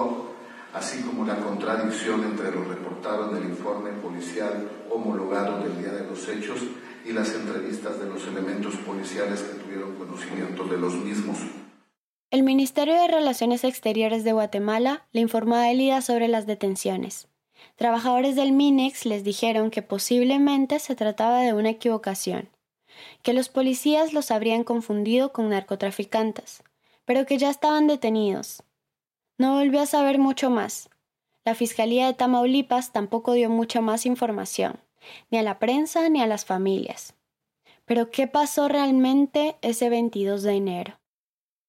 así 0.73 1.01
como 1.01 1.25
la 1.25 1.35
contradicción 1.37 2.23
entre 2.23 2.51
lo 2.51 2.63
reportado 2.63 3.31
en 3.31 3.37
el 3.37 3.49
informe 3.49 3.91
policial 3.91 4.69
homologado 4.89 5.59
del 5.63 5.77
día 5.79 5.91
de 5.91 6.05
los 6.05 6.27
hechos 6.27 6.59
y 7.07 7.13
las 7.13 7.33
entrevistas 7.33 7.99
de 7.99 8.05
los 8.07 8.27
elementos 8.27 8.75
policiales 8.77 9.41
que 9.41 9.59
tuvieron 9.59 9.95
conocimiento 9.95 10.65
de 10.65 10.77
los 10.77 10.93
mismos. 10.95 11.37
El 12.29 12.43
Ministerio 12.43 12.95
de 12.95 13.07
Relaciones 13.07 13.63
Exteriores 13.63 14.25
de 14.25 14.33
Guatemala 14.33 15.07
le 15.13 15.21
informó 15.21 15.55
a 15.55 15.71
Elida 15.71 16.01
sobre 16.01 16.27
las 16.27 16.45
detenciones. 16.45 17.29
Trabajadores 17.77 18.35
del 18.35 18.51
MINEX 18.51 19.05
les 19.05 19.23
dijeron 19.23 19.71
que 19.71 19.81
posiblemente 19.81 20.79
se 20.79 20.95
trataba 20.95 21.39
de 21.39 21.53
una 21.53 21.69
equivocación, 21.69 22.49
que 23.23 23.33
los 23.33 23.47
policías 23.47 24.11
los 24.11 24.29
habrían 24.29 24.65
confundido 24.65 25.31
con 25.31 25.49
narcotraficantes, 25.49 26.63
pero 27.05 27.25
que 27.25 27.37
ya 27.37 27.49
estaban 27.49 27.87
detenidos. 27.87 28.63
No 29.37 29.55
volvió 29.55 29.81
a 29.81 29.85
saber 29.85 30.19
mucho 30.19 30.49
más. 30.49 30.89
La 31.45 31.55
Fiscalía 31.55 32.07
de 32.07 32.13
Tamaulipas 32.13 32.91
tampoco 32.91 33.31
dio 33.31 33.49
mucha 33.49 33.79
más 33.79 34.05
información, 34.05 34.81
ni 35.29 35.37
a 35.37 35.43
la 35.43 35.59
prensa 35.59 36.09
ni 36.09 36.21
a 36.21 36.27
las 36.27 36.45
familias. 36.45 37.15
Pero 37.85 38.11
¿qué 38.11 38.27
pasó 38.27 38.67
realmente 38.67 39.57
ese 39.61 39.89
22 39.89 40.43
de 40.43 40.53
enero? 40.53 40.99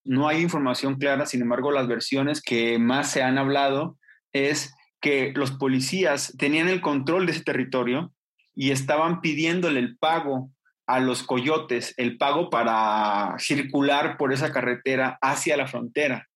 No 0.04 0.26
hay 0.26 0.40
información 0.40 0.96
clara, 0.96 1.26
sin 1.26 1.42
embargo, 1.42 1.70
las 1.70 1.86
versiones 1.86 2.40
que 2.42 2.78
más 2.78 3.10
se 3.10 3.22
han 3.22 3.38
hablado 3.38 3.98
es 4.32 4.74
que 5.00 5.32
los 5.34 5.52
policías 5.52 6.34
tenían 6.38 6.68
el 6.68 6.80
control 6.80 7.26
de 7.26 7.32
ese 7.32 7.44
territorio 7.44 8.12
y 8.54 8.72
estaban 8.72 9.20
pidiéndole 9.20 9.80
el 9.80 9.96
pago 9.96 10.50
a 10.88 11.00
los 11.00 11.22
coyotes 11.22 11.94
el 11.98 12.16
pago 12.16 12.48
para 12.48 13.36
circular 13.38 14.16
por 14.16 14.32
esa 14.32 14.50
carretera 14.50 15.18
hacia 15.20 15.56
la 15.56 15.66
frontera. 15.66 16.26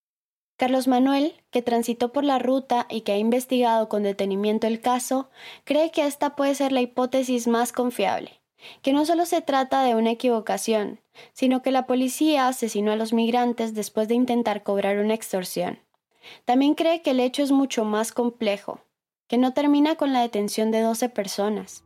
Carlos 0.56 0.86
Manuel, 0.86 1.34
que 1.50 1.62
transitó 1.62 2.12
por 2.12 2.24
la 2.24 2.38
ruta 2.38 2.86
y 2.88 3.02
que 3.02 3.12
ha 3.12 3.18
investigado 3.18 3.88
con 3.88 4.02
detenimiento 4.02 4.66
el 4.66 4.80
caso, 4.80 5.30
cree 5.64 5.90
que 5.90 6.06
esta 6.06 6.36
puede 6.36 6.54
ser 6.54 6.72
la 6.72 6.80
hipótesis 6.80 7.48
más 7.48 7.72
confiable, 7.72 8.40
que 8.82 8.92
no 8.92 9.04
solo 9.04 9.26
se 9.26 9.40
trata 9.40 9.82
de 9.82 9.94
una 9.94 10.10
equivocación, 10.10 11.00
sino 11.32 11.62
que 11.62 11.70
la 11.70 11.86
policía 11.86 12.48
asesinó 12.48 12.92
a 12.92 12.96
los 12.96 13.12
migrantes 13.12 13.74
después 13.74 14.08
de 14.08 14.14
intentar 14.14 14.62
cobrar 14.62 14.98
una 14.98 15.14
extorsión. 15.14 15.80
También 16.44 16.74
cree 16.74 17.02
que 17.02 17.10
el 17.10 17.20
hecho 17.20 17.42
es 17.42 17.50
mucho 17.50 17.84
más 17.84 18.12
complejo, 18.12 18.80
que 19.26 19.38
no 19.38 19.52
termina 19.52 19.96
con 19.96 20.12
la 20.12 20.20
detención 20.20 20.70
de 20.70 20.80
12 20.80 21.08
personas, 21.08 21.84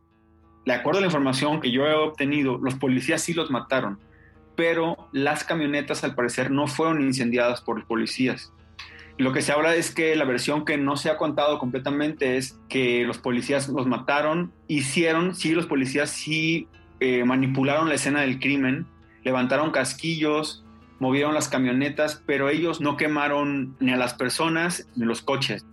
de 0.67 0.73
acuerdo 0.73 0.97
a 0.97 1.01
la 1.01 1.07
información 1.07 1.61
que 1.61 1.71
yo 1.71 1.87
he 1.87 1.93
obtenido, 1.93 2.57
los 2.57 2.75
policías 2.75 3.21
sí 3.21 3.33
los 3.33 3.49
mataron, 3.49 3.99
pero 4.57 4.97
las 5.13 5.45
camionetas 5.45 6.03
al 6.03 6.13
parecer 6.13 6.51
no 6.51 6.67
fueron 6.67 7.01
incendiadas 7.01 7.61
por 7.61 7.77
los 7.77 7.85
policías. 7.85 8.51
Lo 9.17 9.33
que 9.33 9.41
se 9.41 9.51
habla 9.51 9.75
es 9.75 9.89
que 9.89 10.15
la 10.15 10.25
versión 10.25 10.63
que 10.63 10.77
no 10.77 10.95
se 10.95 11.09
ha 11.09 11.17
contado 11.17 11.57
completamente 11.57 12.37
es 12.37 12.59
que 12.69 13.03
los 13.03 13.17
policías 13.17 13.67
los 13.67 13.87
mataron, 13.87 14.53
hicieron, 14.67 15.33
sí, 15.33 15.53
los 15.53 15.65
policías 15.65 16.11
sí 16.11 16.67
eh, 16.99 17.23
manipularon 17.23 17.89
la 17.89 17.95
escena 17.95 18.21
del 18.21 18.39
crimen, 18.39 18.85
levantaron 19.23 19.71
casquillos, 19.71 20.63
movieron 20.99 21.33
las 21.33 21.47
camionetas, 21.47 22.21
pero 22.27 22.49
ellos 22.49 22.79
no 22.79 22.95
quemaron 22.95 23.75
ni 23.79 23.91
a 23.91 23.97
las 23.97 24.13
personas 24.13 24.87
ni 24.95 25.05
los 25.05 25.23
coches. 25.23 25.65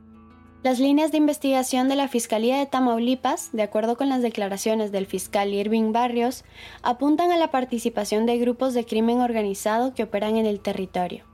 Las 0.62 0.80
líneas 0.80 1.12
de 1.12 1.18
investigación 1.18 1.90
de 1.90 1.96
la 1.96 2.09
Fiscalía 2.09 2.57
de 2.57 2.64
Tamaulipas, 2.64 3.50
de 3.52 3.62
acuerdo 3.62 3.98
con 3.98 4.09
las 4.09 4.22
declaraciones 4.22 4.90
del 4.90 5.04
fiscal 5.04 5.52
Irving 5.52 5.92
Barrios, 5.92 6.44
apuntan 6.83 7.30
a 7.30 7.37
la 7.37 7.50
participación 7.50 8.24
de 8.24 8.38
grupos 8.38 8.72
de 8.72 8.87
crimen 8.87 9.20
organizado 9.20 9.92
que 9.92 10.04
operan 10.04 10.37
en 10.37 10.46
el 10.46 10.61
territorio. 10.61 11.34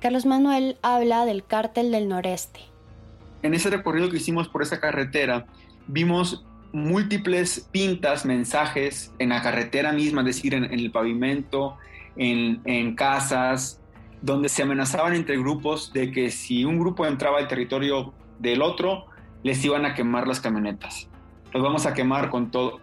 Carlos 0.00 0.26
Manuel 0.26 0.78
habla 0.82 1.24
del 1.24 1.44
cártel 1.44 1.90
del 1.90 2.08
noreste. 2.08 2.60
En 3.42 3.54
ese 3.54 3.70
recorrido 3.70 4.10
que 4.10 4.18
hicimos 4.18 4.48
por 4.48 4.62
esa 4.62 4.80
carretera, 4.80 5.46
vimos 5.86 6.44
múltiples 6.72 7.68
pintas, 7.72 8.24
mensajes 8.24 9.12
en 9.18 9.30
la 9.30 9.42
carretera 9.42 9.92
misma, 9.92 10.20
es 10.20 10.26
decir, 10.26 10.54
en, 10.54 10.64
el 10.64 10.90
pavimento, 10.90 11.76
en, 12.16 12.60
en 12.64 12.94
casas, 12.94 13.80
donde 14.22 14.48
se 14.48 14.62
amenazaban 14.62 15.14
entre 15.14 15.38
grupos 15.38 15.92
de 15.92 16.10
que 16.10 16.30
si 16.30 16.64
un 16.64 16.78
grupo 16.78 17.06
entraba 17.06 17.38
al 17.38 17.48
territorio 17.48 18.12
del 18.38 18.62
otro, 18.62 19.06
les 19.42 19.64
iban 19.64 19.84
a 19.84 19.94
quemar 19.94 20.28
las 20.28 20.40
camionetas. 20.40 21.08
Los 21.52 21.62
vamos 21.62 21.86
a 21.86 21.94
quemar 21.94 22.30
con 22.30 22.50
todo. 22.50 22.80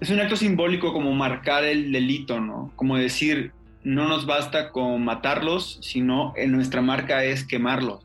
Es 0.00 0.10
un 0.10 0.20
acto 0.20 0.36
simbólico 0.36 0.92
como 0.92 1.12
marcar 1.12 1.64
el 1.64 1.90
delito, 1.90 2.40
¿no? 2.40 2.70
Como 2.76 2.96
decir, 2.96 3.52
no 3.86 4.08
nos 4.08 4.26
basta 4.26 4.72
con 4.72 5.04
matarlos, 5.04 5.78
sino 5.80 6.32
en 6.34 6.50
nuestra 6.50 6.82
marca 6.82 7.22
es 7.22 7.46
quemarlos. 7.46 8.04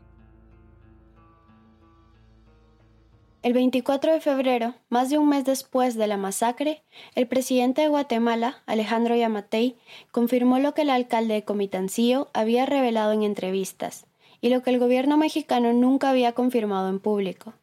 El 3.42 3.52
24 3.52 4.12
de 4.12 4.20
febrero, 4.20 4.76
más 4.90 5.10
de 5.10 5.18
un 5.18 5.28
mes 5.28 5.44
después 5.44 5.96
de 5.96 6.06
la 6.06 6.16
masacre, 6.16 6.84
el 7.16 7.26
presidente 7.26 7.82
de 7.82 7.88
Guatemala, 7.88 8.62
Alejandro 8.66 9.16
Yamatei, 9.16 9.76
confirmó 10.12 10.60
lo 10.60 10.72
que 10.72 10.82
el 10.82 10.90
alcalde 10.90 11.34
de 11.34 11.44
Comitancillo 11.44 12.28
había 12.32 12.64
revelado 12.64 13.10
en 13.10 13.24
entrevistas, 13.24 14.06
y 14.40 14.50
lo 14.50 14.62
que 14.62 14.70
el 14.70 14.78
gobierno 14.78 15.16
mexicano 15.16 15.72
nunca 15.72 16.10
había 16.10 16.30
confirmado 16.30 16.90
en 16.90 17.00
público, 17.00 17.54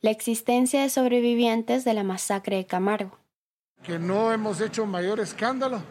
la 0.00 0.12
existencia 0.12 0.80
de 0.80 0.90
sobrevivientes 0.90 1.84
de 1.84 1.94
la 1.94 2.04
masacre 2.04 2.54
de 2.54 2.66
Camargo. 2.66 3.18
Que 3.82 3.98
no 3.98 4.32
hemos 4.32 4.60
hecho 4.60 4.86
mayor 4.86 5.18
escándalo, 5.18 5.82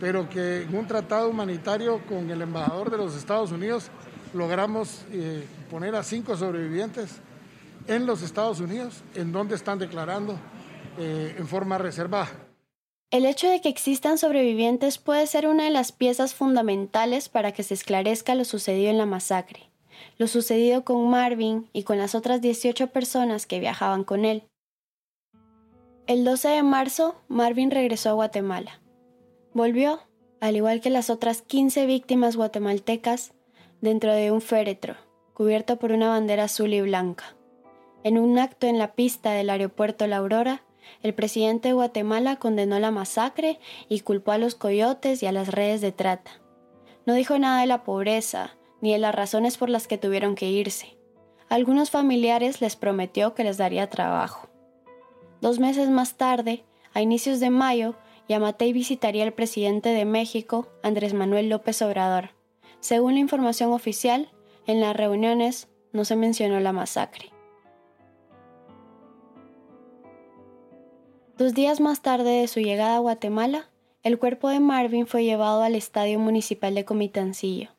pero 0.00 0.28
que 0.28 0.62
en 0.62 0.74
un 0.74 0.86
tratado 0.86 1.28
humanitario 1.28 2.00
con 2.06 2.30
el 2.30 2.42
embajador 2.42 2.90
de 2.90 2.96
los 2.96 3.14
Estados 3.14 3.52
Unidos 3.52 3.90
logramos 4.34 5.04
eh, 5.12 5.46
poner 5.70 5.94
a 5.94 6.02
cinco 6.02 6.36
sobrevivientes 6.36 7.16
en 7.86 8.06
los 8.06 8.22
Estados 8.22 8.60
Unidos, 8.60 9.02
en 9.14 9.30
donde 9.32 9.54
están 9.54 9.78
declarando 9.78 10.36
eh, 10.98 11.36
en 11.38 11.46
forma 11.46 11.78
reservada. 11.78 12.30
El 13.10 13.26
hecho 13.26 13.48
de 13.48 13.60
que 13.60 13.68
existan 13.68 14.18
sobrevivientes 14.18 14.98
puede 14.98 15.26
ser 15.26 15.46
una 15.46 15.64
de 15.64 15.70
las 15.70 15.92
piezas 15.92 16.34
fundamentales 16.34 17.28
para 17.28 17.52
que 17.52 17.62
se 17.62 17.74
esclarezca 17.74 18.34
lo 18.34 18.44
sucedido 18.44 18.90
en 18.90 18.98
la 18.98 19.06
masacre 19.06 19.70
lo 20.18 20.26
sucedido 20.26 20.84
con 20.84 21.08
Marvin 21.08 21.68
y 21.72 21.84
con 21.84 21.98
las 21.98 22.14
otras 22.14 22.40
18 22.40 22.88
personas 22.88 23.46
que 23.46 23.60
viajaban 23.60 24.04
con 24.04 24.24
él. 24.24 24.42
El 26.06 26.24
12 26.24 26.48
de 26.48 26.62
marzo, 26.62 27.14
Marvin 27.28 27.70
regresó 27.70 28.10
a 28.10 28.14
Guatemala. 28.14 28.80
Volvió, 29.52 30.00
al 30.40 30.54
igual 30.54 30.80
que 30.80 30.90
las 30.90 31.10
otras 31.10 31.42
15 31.42 31.86
víctimas 31.86 32.36
guatemaltecas, 32.36 33.32
dentro 33.80 34.12
de 34.12 34.30
un 34.30 34.40
féretro, 34.40 34.94
cubierto 35.34 35.76
por 35.78 35.90
una 35.90 36.08
bandera 36.08 36.44
azul 36.44 36.72
y 36.72 36.80
blanca. 36.80 37.36
En 38.04 38.16
un 38.16 38.38
acto 38.38 38.66
en 38.68 38.78
la 38.78 38.94
pista 38.94 39.32
del 39.32 39.50
aeropuerto 39.50 40.06
La 40.06 40.18
Aurora, 40.18 40.62
el 41.02 41.14
presidente 41.14 41.68
de 41.68 41.74
Guatemala 41.74 42.36
condenó 42.36 42.78
la 42.78 42.90
masacre 42.90 43.58
y 43.88 44.00
culpó 44.00 44.32
a 44.32 44.38
los 44.38 44.54
coyotes 44.54 45.22
y 45.22 45.26
a 45.26 45.32
las 45.32 45.48
redes 45.48 45.80
de 45.80 45.92
trata. 45.92 46.30
No 47.04 47.14
dijo 47.14 47.38
nada 47.38 47.60
de 47.60 47.66
la 47.66 47.82
pobreza, 47.82 48.56
ni 48.80 48.92
de 48.92 48.98
las 48.98 49.14
razones 49.14 49.56
por 49.58 49.68
las 49.68 49.88
que 49.88 49.98
tuvieron 49.98 50.36
que 50.36 50.48
irse. 50.48 50.96
Algunos 51.48 51.90
familiares 51.90 52.60
les 52.60 52.76
prometió 52.76 53.34
que 53.34 53.44
les 53.44 53.56
daría 53.56 53.90
trabajo. 53.90 54.48
Dos 55.40 55.58
meses 55.58 55.90
más 55.90 56.14
tarde, 56.14 56.64
a 56.94 57.02
inicios 57.02 57.40
de 57.40 57.50
mayo, 57.50 57.96
Yamatei 58.30 58.72
visitaría 58.72 59.24
al 59.24 59.32
presidente 59.32 59.88
de 59.88 60.04
México, 60.04 60.68
Andrés 60.84 61.14
Manuel 61.14 61.48
López 61.48 61.82
Obrador. 61.82 62.30
Según 62.78 63.14
la 63.14 63.18
información 63.18 63.72
oficial, 63.72 64.30
en 64.68 64.80
las 64.80 64.94
reuniones 64.94 65.66
no 65.92 66.04
se 66.04 66.14
mencionó 66.14 66.60
la 66.60 66.70
masacre. 66.72 67.32
Dos 71.38 71.54
días 71.54 71.80
más 71.80 72.02
tarde 72.02 72.30
de 72.42 72.46
su 72.46 72.60
llegada 72.60 72.94
a 72.94 73.00
Guatemala, 73.00 73.68
el 74.04 74.16
cuerpo 74.16 74.48
de 74.48 74.60
Marvin 74.60 75.08
fue 75.08 75.24
llevado 75.24 75.64
al 75.64 75.74
Estadio 75.74 76.20
Municipal 76.20 76.76
de 76.76 76.84
Comitancillo, 76.84 77.70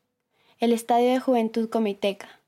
el 0.60 0.74
Estadio 0.74 1.12
de 1.12 1.22
Juventud 1.22 1.70
Comiteca, 1.70 2.42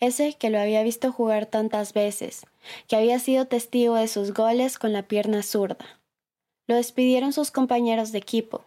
ese 0.00 0.34
que 0.34 0.50
lo 0.50 0.58
había 0.58 0.82
visto 0.82 1.12
jugar 1.12 1.46
tantas 1.46 1.92
veces, 1.92 2.46
que 2.88 2.96
había 2.96 3.20
sido 3.20 3.46
testigo 3.46 3.94
de 3.94 4.08
sus 4.08 4.34
goles 4.34 4.76
con 4.76 4.92
la 4.92 5.04
pierna 5.04 5.44
zurda. 5.44 6.00
Lo 6.66 6.74
despidieron 6.76 7.32
sus 7.32 7.50
compañeros 7.50 8.12
de 8.12 8.18
equipo. 8.18 8.64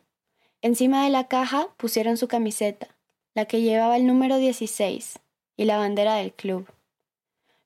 Encima 0.62 1.04
de 1.04 1.10
la 1.10 1.28
caja 1.28 1.70
pusieron 1.78 2.18
su 2.18 2.28
camiseta, 2.28 2.88
la 3.34 3.46
que 3.46 3.62
llevaba 3.62 3.98
el 3.98 4.06
número 4.06 4.38
16, 4.38 5.20
y 5.56 5.66
la 5.66 5.78
bandera 5.78 6.16
del 6.16 6.34
club. 6.34 6.68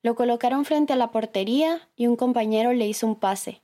Lo 0.03 0.15
colocaron 0.15 0.65
frente 0.65 0.93
a 0.93 0.95
la 0.95 1.11
portería 1.11 1.87
y 1.95 2.07
un 2.07 2.15
compañero 2.15 2.73
le 2.73 2.87
hizo 2.87 3.05
un 3.05 3.15
pase, 3.15 3.61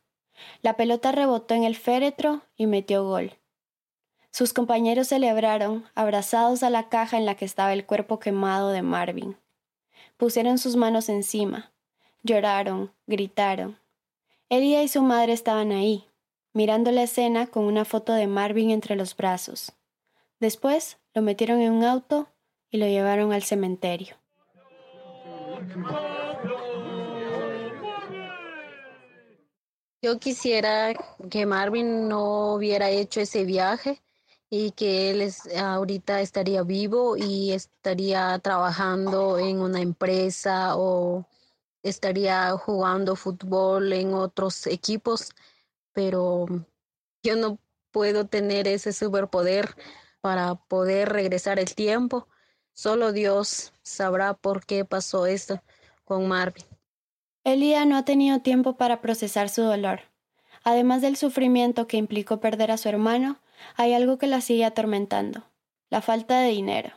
la 0.62 0.76
pelota 0.76 1.12
rebotó 1.12 1.54
en 1.54 1.64
el 1.64 1.76
féretro 1.76 2.42
y 2.56 2.68
metió 2.68 3.04
gol. 3.06 3.34
Sus 4.32 4.54
compañeros 4.54 5.08
celebraron, 5.08 5.86
abrazados 5.96 6.64
a 6.64 6.70
la 6.70 6.90
caja 6.90 7.18
en 7.18 7.26
la 7.26 7.36
que 7.36 7.46
estaba 7.46 7.74
el 7.74 7.86
cuerpo 7.86 8.20
quemado 8.20 8.70
de 8.70 8.82
Marvin. 8.82 9.38
Pusieron 10.18 10.58
sus 10.58 10.76
manos 10.76 11.10
encima, 11.10 11.72
lloraron, 12.24 12.92
gritaron. 13.08 13.80
Elia 14.50 14.84
y 14.84 14.88
su 14.88 15.02
madre 15.02 15.34
estaban 15.34 15.72
ahí, 15.72 16.06
mirando 16.58 16.90
la 16.90 17.04
escena 17.04 17.46
con 17.46 17.66
una 17.66 17.86
foto 17.86 18.14
de 18.14 18.26
Marvin 18.26 18.72
entre 18.72 18.96
los 18.96 19.16
brazos. 19.16 19.74
Después 20.40 20.98
lo 21.14 21.22
metieron 21.22 21.62
en 21.62 21.72
un 21.72 21.84
auto 21.84 22.30
y 22.72 22.78
lo 22.80 22.88
llevaron 22.88 23.32
al 23.32 23.44
cementerio. 23.44 24.16
Yo 30.02 30.18
quisiera 30.18 30.96
que 31.30 31.46
Marvin 31.46 32.08
no 32.08 32.56
hubiera 32.56 32.90
hecho 32.90 33.22
ese 33.22 33.46
viaje 33.46 34.02
y 34.50 34.72
que 34.72 35.12
él 35.12 35.32
ahorita 35.60 36.22
estaría 36.22 36.64
vivo 36.64 37.18
y 37.18 37.52
estaría 37.52 38.40
trabajando 38.40 39.38
en 39.38 39.62
una 39.62 39.80
empresa 39.80 40.76
o 40.76 41.24
estaría 41.84 42.50
jugando 42.54 43.16
fútbol 43.16 43.94
en 43.94 44.16
otros 44.16 44.66
equipos, 44.66 45.30
pero 45.98 46.46
yo 47.24 47.36
no 47.36 47.58
puedo 47.90 48.28
tener 48.28 48.68
ese 48.68 48.94
superpoder 48.94 49.74
para 50.22 50.54
poder 50.54 51.10
regresar 51.10 51.58
el 51.58 51.74
tiempo. 51.74 52.28
Solo 52.74 53.14
Dios 53.14 53.74
sabrá 53.82 54.36
por 54.36 54.64
qué 54.64 54.86
pasó 54.86 55.26
esto 55.26 55.60
con 56.04 56.28
Marvin. 56.28 56.66
Elia 57.44 57.84
no 57.86 57.98
ha 57.98 58.06
tenido 58.06 58.42
tiempo 58.42 58.78
para 58.78 59.02
procesar 59.02 59.50
su 59.50 59.64
dolor. 59.64 60.02
Además 60.64 61.02
del 61.02 61.18
sufrimiento 61.18 61.88
que 61.88 61.98
implicó 61.98 62.40
perder 62.40 62.70
a 62.70 62.78
su 62.78 62.90
hermano, 62.90 63.42
hay 63.74 63.94
algo 63.94 64.20
que 64.20 64.28
la 64.28 64.42
sigue 64.42 64.66
atormentando, 64.66 65.50
la 65.90 66.04
falta 66.04 66.40
de 66.42 66.52
dinero. 66.52 66.92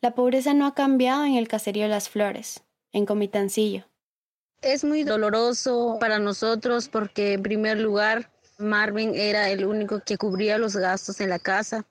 La 0.00 0.14
pobreza 0.14 0.54
no 0.54 0.66
ha 0.66 0.74
cambiado 0.76 1.24
en 1.24 1.34
el 1.34 1.48
caserío 1.48 1.88
Las 1.88 2.08
Flores, 2.08 2.62
en 2.92 3.06
Comitancillo. 3.06 3.89
Es 4.62 4.84
muy 4.84 5.04
doloroso 5.04 5.96
para 6.00 6.18
nosotros 6.18 6.88
porque 6.88 7.32
en 7.32 7.42
primer 7.42 7.78
lugar 7.78 8.30
Marvin 8.58 9.14
era 9.14 9.48
el 9.48 9.64
único 9.64 10.00
que 10.04 10.18
cubría 10.18 10.58
los 10.58 10.76
gastos 10.76 11.20
en 11.20 11.30
la 11.30 11.38
casa 11.38 11.86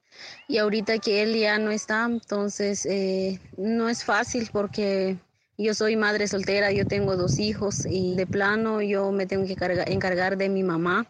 y 0.47 0.59
ahorita 0.59 0.99
que 0.99 1.23
él 1.23 1.35
ya 1.35 1.57
no 1.57 1.71
está, 1.71 2.05
entonces 2.05 2.85
eh, 2.85 3.39
no 3.57 3.89
es 3.89 4.03
fácil 4.03 4.49
porque 4.51 5.17
yo 5.57 5.73
soy 5.73 5.95
madre 5.95 6.27
soltera, 6.27 6.71
yo 6.71 6.85
tengo 6.85 7.17
dos 7.17 7.39
hijos 7.39 7.87
y 7.89 8.15
de 8.15 8.27
plano 8.27 8.81
yo 8.83 9.11
me 9.11 9.25
tengo 9.25 9.47
que 9.47 9.57
encargar 9.87 10.37
de 10.37 10.49
mi 10.49 10.63
mamá. 10.63 11.07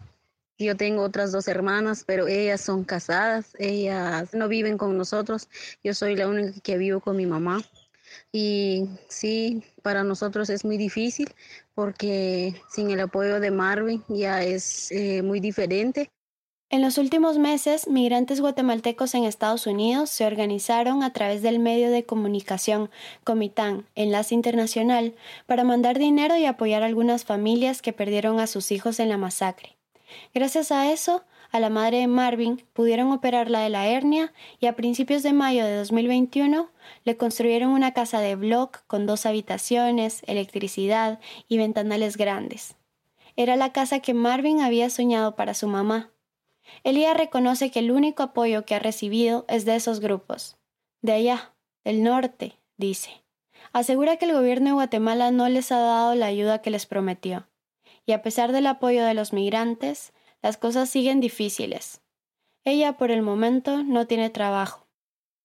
Yo 0.57 0.75
tengo 0.75 1.03
otras 1.03 1.31
dos 1.31 1.47
hermanas, 1.47 2.03
pero 2.05 2.27
ellas 2.27 2.59
son 2.59 2.83
casadas, 2.83 3.55
ellas 3.59 4.33
no 4.33 4.49
viven 4.49 4.77
con 4.77 4.97
nosotros. 4.97 5.47
Yo 5.83 5.93
soy 5.93 6.17
la 6.17 6.27
única 6.27 6.59
que 6.61 6.77
vivo 6.77 6.99
con 6.99 7.15
mi 7.15 7.25
mamá. 7.25 7.61
Y 8.31 8.89
sí, 9.07 9.63
para 9.81 10.03
nosotros 10.03 10.49
es 10.49 10.65
muy 10.65 10.77
difícil 10.77 11.33
porque 11.73 12.55
sin 12.69 12.91
el 12.91 12.99
apoyo 12.99 13.39
de 13.39 13.51
Marvin 13.51 14.03
ya 14.07 14.43
es 14.43 14.91
eh, 14.91 15.21
muy 15.21 15.39
diferente. 15.39 16.11
En 16.71 16.83
los 16.83 16.99
últimos 16.99 17.39
meses, 17.39 17.87
migrantes 17.87 18.41
guatemaltecos 18.41 19.15
en 19.15 19.23
Estados 19.23 19.65
Unidos 19.65 20.11
se 20.11 20.27
organizaron 20.27 21.01
a 21.01 21.11
través 21.11 21.41
del 21.41 21.57
medio 21.57 21.89
de 21.89 22.05
comunicación 22.05 22.91
Comitán, 23.23 23.87
Enlace 23.95 24.35
Internacional, 24.35 25.15
para 25.47 25.63
mandar 25.63 25.97
dinero 25.97 26.37
y 26.37 26.45
apoyar 26.45 26.83
a 26.83 26.85
algunas 26.85 27.25
familias 27.25 27.81
que 27.81 27.91
perdieron 27.91 28.39
a 28.39 28.45
sus 28.45 28.71
hijos 28.71 28.99
en 28.99 29.09
la 29.09 29.17
masacre. 29.17 29.77
Gracias 30.31 30.71
a 30.71 30.91
eso, 30.91 31.23
a 31.51 31.59
la 31.59 31.69
madre 31.69 31.97
de 31.97 32.07
Marvin 32.07 32.63
pudieron 32.73 33.11
operarla 33.11 33.61
de 33.61 33.69
la 33.69 33.87
hernia 33.87 34.33
y 34.59 34.67
a 34.67 34.75
principios 34.75 35.23
de 35.23 35.33
mayo 35.33 35.65
de 35.65 35.75
2021 35.75 36.69
le 37.03 37.17
construyeron 37.17 37.71
una 37.71 37.93
casa 37.93 38.19
de 38.19 38.35
block 38.35 38.81
con 38.87 39.05
dos 39.05 39.25
habitaciones, 39.25 40.21
electricidad 40.27 41.19
y 41.47 41.57
ventanales 41.57 42.17
grandes. 42.17 42.75
Era 43.35 43.55
la 43.55 43.71
casa 43.71 43.99
que 43.99 44.13
Marvin 44.13 44.61
había 44.61 44.89
soñado 44.89 45.35
para 45.35 45.53
su 45.53 45.67
mamá. 45.67 46.11
Elías 46.83 47.17
reconoce 47.17 47.71
que 47.71 47.79
el 47.79 47.91
único 47.91 48.21
apoyo 48.21 48.65
que 48.65 48.75
ha 48.75 48.79
recibido 48.79 49.45
es 49.47 49.65
de 49.65 49.75
esos 49.75 49.99
grupos. 49.99 50.57
De 51.01 51.13
allá, 51.13 51.53
del 51.83 52.03
norte, 52.03 52.57
dice. 52.77 53.23
Asegura 53.71 54.17
que 54.17 54.25
el 54.25 54.33
gobierno 54.33 54.67
de 54.67 54.73
Guatemala 54.73 55.31
no 55.31 55.47
les 55.49 55.71
ha 55.71 55.79
dado 55.79 56.15
la 56.15 56.27
ayuda 56.27 56.61
que 56.61 56.69
les 56.69 56.85
prometió. 56.85 57.47
Y 58.05 58.11
a 58.11 58.21
pesar 58.21 58.51
del 58.51 58.67
apoyo 58.67 59.05
de 59.05 59.13
los 59.13 59.33
migrantes, 59.33 60.13
las 60.41 60.57
cosas 60.57 60.89
siguen 60.89 61.19
difíciles. 61.19 62.01
Ella 62.63 62.97
por 62.97 63.11
el 63.11 63.21
momento 63.21 63.83
no 63.83 64.07
tiene 64.07 64.29
trabajo. 64.29 64.87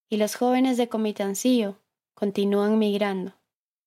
Y 0.08 0.16
los 0.16 0.36
jóvenes 0.36 0.76
de 0.76 0.88
Comitancillo 0.88 1.78
continúan 2.14 2.78
migrando. 2.78 3.34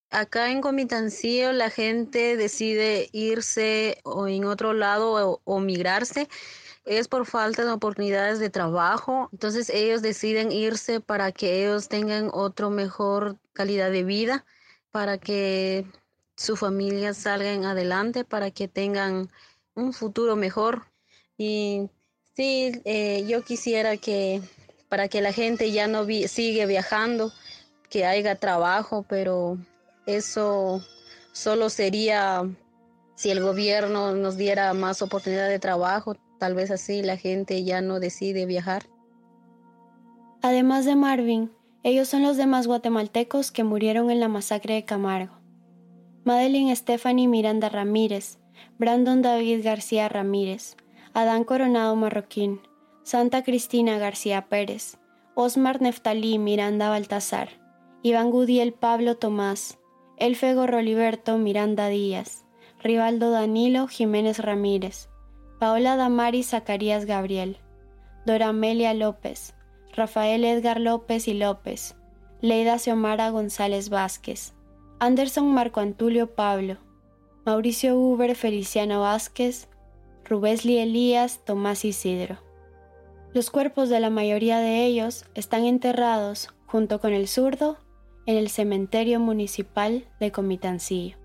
Acá 0.10 0.52
en 0.52 0.62
Comitancillo 0.62 1.52
la 1.52 1.70
gente 1.70 2.38
decide 2.38 3.10
irse 3.12 4.00
o 4.04 4.28
en 4.28 4.46
otro 4.46 4.74
lado 4.74 5.42
o, 5.44 5.60
migrarse 5.60 6.30
es 6.86 7.10
por 7.10 7.26
falta 7.26 7.66
de 7.66 7.72
oportunidades 7.72 8.40
de 8.40 8.50
trabajo. 8.50 9.30
Entonces 9.34 9.70
ellos 9.70 10.02
deciden 10.02 10.54
irse 10.54 11.02
para 11.02 11.34
que 11.34 11.62
ellos 11.66 11.90
tengan 11.90 12.30
otra 12.34 12.70
mejor 12.70 13.38
calidad 13.52 13.92
de 13.92 14.04
vida, 14.06 14.46
para 14.92 15.18
que 15.18 15.86
su 16.38 16.56
familia 16.56 17.14
salgan 17.14 17.66
adelante, 17.66 18.24
para 18.24 18.52
que 18.52 18.70
tengan 18.70 19.30
un 19.76 19.92
futuro 19.92 20.38
mejor. 20.38 20.86
Y 21.38 21.90
sí, 22.36 22.72
eh, 22.86 23.26
yo 23.28 23.44
quisiera 23.44 23.98
que 23.98 24.42
para 24.90 25.08
que 25.08 25.22
la 25.22 25.34
gente 25.34 25.72
ya 25.72 25.88
no 25.88 26.06
siga 26.28 26.66
viajando, 26.66 27.32
que 27.90 28.06
haya 28.06 28.36
trabajo, 28.36 29.06
pero 29.08 29.58
eso 30.06 30.82
solo 31.32 31.70
sería 31.70 32.44
si 33.16 33.30
el 33.32 33.42
gobierno 33.42 34.14
nos 34.14 34.38
diera 34.38 34.74
más 34.74 35.02
oportunidad 35.02 35.50
de 35.50 35.60
trabajo, 35.60 36.16
Tal 36.38 36.54
vez 36.54 36.72
así 36.72 37.02
la 37.02 37.18
gente 37.18 37.64
ya 37.64 37.82
no 37.82 38.00
decide 38.00 38.46
viajar. 38.46 38.84
Además 40.42 40.86
de 40.86 40.96
Marvin, 40.96 41.52
ellos 41.84 42.08
son 42.08 42.22
los 42.22 42.38
demás 42.38 42.68
guatemaltecos 42.68 43.52
que 43.52 43.64
murieron 43.64 44.12
en 44.12 44.20
la 44.20 44.28
masacre 44.28 44.76
de 44.76 44.86
Camargo. 44.86 45.34
Madeline 46.26 46.76
Stephanie 46.76 47.28
Miranda 47.28 47.70
Ramírez, 47.70 48.38
Brandon 48.78 49.22
David 49.22 49.64
García 49.64 50.10
Ramírez, 50.10 50.76
Adán 51.18 51.46
Coronado 51.46 51.96
Marroquín, 51.96 52.62
Santa 53.02 53.44
Cristina 53.44 53.98
García 53.98 54.50
Pérez, 54.50 55.00
Osmar 55.34 55.82
Neftalí 55.82 56.38
Miranda 56.38 56.90
Baltazar, 56.90 57.50
Iván 58.04 58.30
Gudiel 58.30 58.72
Pablo 58.72 59.18
Tomás, 59.18 59.80
Elfego 60.18 60.68
Roliberto 60.68 61.40
Miranda 61.40 61.88
Díaz, 61.88 62.46
Rivaldo 62.84 63.32
Danilo 63.32 63.88
Jiménez 63.88 64.38
Ramírez, 64.38 65.10
Paola 65.60 65.96
Damari 65.96 66.44
Zacarías 66.44 67.06
Gabriel, 67.06 67.58
Dora 68.28 68.50
Amelia 68.50 68.94
López, 68.94 69.56
Rafael 69.96 70.46
Edgar 70.46 70.80
López 70.80 71.28
y 71.28 71.34
López, 71.34 71.96
Leida 72.42 72.78
Xiomara 72.78 73.32
González 73.32 73.90
Vázquez, 73.90 74.54
Anderson 75.00 75.52
Marco 75.52 75.80
Antulio 75.80 76.36
Pablo, 76.36 76.78
Mauricio 77.44 77.98
Uber 77.98 78.36
Feliciano 78.36 79.02
Vázquez, 79.02 79.68
Rubesli 80.28 80.78
Elías, 80.78 81.40
Tomás 81.46 81.86
Isidro. 81.86 82.40
Los 83.34 83.50
cuerpos 83.50 83.88
de 83.88 84.02
la 84.02 84.10
mayoría 84.10 84.60
de 84.60 84.86
ellos 84.86 85.24
están 85.36 85.64
enterrados, 85.64 86.50
junto 86.66 87.00
con 87.00 87.14
el 87.14 87.30
zurdo, 87.30 87.78
en 88.26 88.36
el 88.36 88.50
cementerio 88.50 89.22
municipal 89.22 90.06
de 90.20 90.34
Comitancillo. 90.34 91.16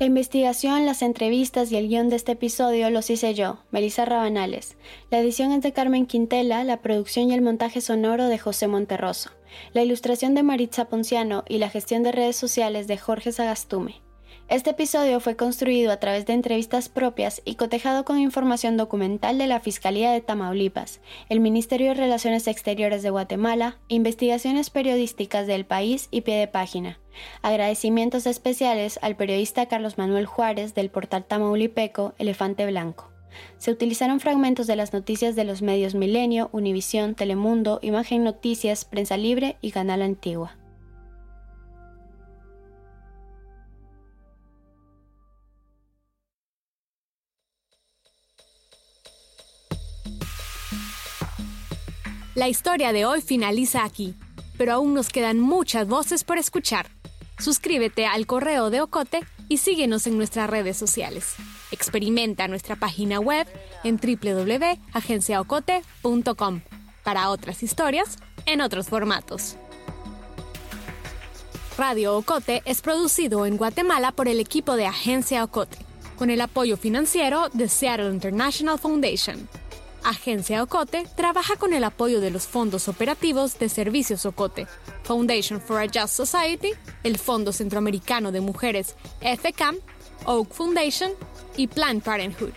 La 0.00 0.06
investigación, 0.06 0.86
las 0.86 1.02
entrevistas 1.02 1.70
y 1.70 1.76
el 1.76 1.86
guion 1.86 2.08
de 2.08 2.16
este 2.16 2.32
episodio 2.32 2.90
los 2.90 3.10
hice 3.10 3.34
yo, 3.34 3.58
Melissa 3.70 4.04
Rabanales. 4.04 4.76
La 5.10 5.20
edición 5.20 5.52
es 5.52 5.62
de 5.62 5.72
Carmen 5.72 6.06
Quintela, 6.06 6.64
la 6.64 6.82
producción 6.82 7.30
y 7.30 7.34
el 7.34 7.42
montaje 7.42 7.80
sonoro 7.80 8.26
de 8.26 8.38
José 8.38 8.66
Monterroso, 8.66 9.30
la 9.72 9.82
ilustración 9.82 10.34
de 10.34 10.42
Maritza 10.42 10.86
Ponciano 10.86 11.44
y 11.48 11.58
la 11.58 11.70
gestión 11.70 12.02
de 12.02 12.10
redes 12.10 12.34
sociales 12.34 12.88
de 12.88 12.98
Jorge 12.98 13.30
Sagastume. 13.30 14.07
Este 14.48 14.70
episodio 14.70 15.20
fue 15.20 15.36
construido 15.36 15.92
a 15.92 15.98
través 15.98 16.24
de 16.24 16.32
entrevistas 16.32 16.88
propias 16.88 17.42
y 17.44 17.56
cotejado 17.56 18.06
con 18.06 18.18
información 18.18 18.78
documental 18.78 19.36
de 19.36 19.46
la 19.46 19.60
Fiscalía 19.60 20.10
de 20.10 20.22
Tamaulipas, 20.22 21.00
el 21.28 21.40
Ministerio 21.40 21.88
de 21.88 21.94
Relaciones 21.94 22.46
Exteriores 22.46 23.02
de 23.02 23.10
Guatemala, 23.10 23.76
investigaciones 23.88 24.70
periodísticas 24.70 25.46
del 25.46 25.66
país 25.66 26.08
y 26.10 26.22
pie 26.22 26.36
de 26.36 26.48
página. 26.48 26.98
Agradecimientos 27.42 28.26
especiales 28.26 28.98
al 29.02 29.16
periodista 29.16 29.66
Carlos 29.66 29.98
Manuel 29.98 30.24
Juárez 30.24 30.74
del 30.74 30.88
portal 30.88 31.26
Tamaulipeco 31.26 32.14
Elefante 32.16 32.64
Blanco. 32.64 33.10
Se 33.58 33.70
utilizaron 33.70 34.18
fragmentos 34.18 34.66
de 34.66 34.76
las 34.76 34.94
noticias 34.94 35.36
de 35.36 35.44
los 35.44 35.60
medios 35.60 35.94
Milenio, 35.94 36.48
Univisión, 36.52 37.14
Telemundo, 37.14 37.80
Imagen 37.82 38.24
Noticias, 38.24 38.86
Prensa 38.86 39.18
Libre 39.18 39.58
y 39.60 39.72
Canal 39.72 40.00
Antigua. 40.00 40.57
La 52.38 52.48
historia 52.48 52.92
de 52.92 53.04
hoy 53.04 53.20
finaliza 53.20 53.82
aquí, 53.82 54.14
pero 54.56 54.72
aún 54.72 54.94
nos 54.94 55.08
quedan 55.08 55.40
muchas 55.40 55.88
voces 55.88 56.22
por 56.22 56.38
escuchar. 56.38 56.86
Suscríbete 57.36 58.06
al 58.06 58.28
correo 58.28 58.70
de 58.70 58.80
Ocote 58.80 59.26
y 59.48 59.56
síguenos 59.56 60.06
en 60.06 60.16
nuestras 60.16 60.48
redes 60.48 60.76
sociales. 60.76 61.34
Experimenta 61.72 62.46
nuestra 62.46 62.76
página 62.76 63.18
web 63.18 63.48
en 63.82 63.96
www.agenciaocote.com 63.96 66.60
para 67.02 67.30
otras 67.30 67.64
historias 67.64 68.18
en 68.46 68.60
otros 68.60 68.86
formatos. 68.86 69.56
Radio 71.76 72.16
Ocote 72.16 72.62
es 72.66 72.82
producido 72.82 73.46
en 73.46 73.56
Guatemala 73.56 74.12
por 74.12 74.28
el 74.28 74.38
equipo 74.38 74.76
de 74.76 74.86
Agencia 74.86 75.42
Ocote, 75.42 75.78
con 76.16 76.30
el 76.30 76.40
apoyo 76.40 76.76
financiero 76.76 77.48
de 77.52 77.68
Seattle 77.68 78.12
International 78.12 78.78
Foundation. 78.78 79.48
Agencia 80.04 80.62
Ocote 80.62 81.06
trabaja 81.16 81.56
con 81.56 81.72
el 81.72 81.84
apoyo 81.84 82.20
de 82.20 82.30
los 82.30 82.46
fondos 82.46 82.88
operativos 82.88 83.58
de 83.58 83.68
Servicios 83.68 84.24
Ocote, 84.26 84.66
Foundation 85.02 85.60
for 85.60 85.80
a 85.80 85.86
Just 85.86 86.14
Society, 86.14 86.70
el 87.02 87.18
Fondo 87.18 87.52
Centroamericano 87.52 88.32
de 88.32 88.40
Mujeres 88.40 88.96
FCAM, 89.20 89.76
Oak 90.24 90.52
Foundation 90.52 91.12
y 91.56 91.66
Planned 91.66 92.02
Parenthood. 92.02 92.52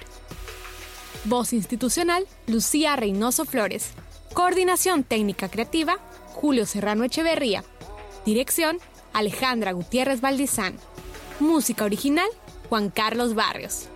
Voz 1.25 1.53
institucional, 1.53 2.25
Lucía 2.47 2.95
Reynoso 2.95 3.45
Flores. 3.45 3.91
Coordinación 4.33 5.03
técnica 5.03 5.49
creativa, 5.49 5.97
Julio 6.33 6.65
Serrano 6.65 7.03
Echeverría. 7.03 7.63
Dirección, 8.25 8.79
Alejandra 9.13 9.71
Gutiérrez 9.73 10.21
Valdizán. 10.21 10.77
Música 11.39 11.85
original, 11.85 12.27
Juan 12.69 12.89
Carlos 12.89 13.35
Barrios. 13.35 13.87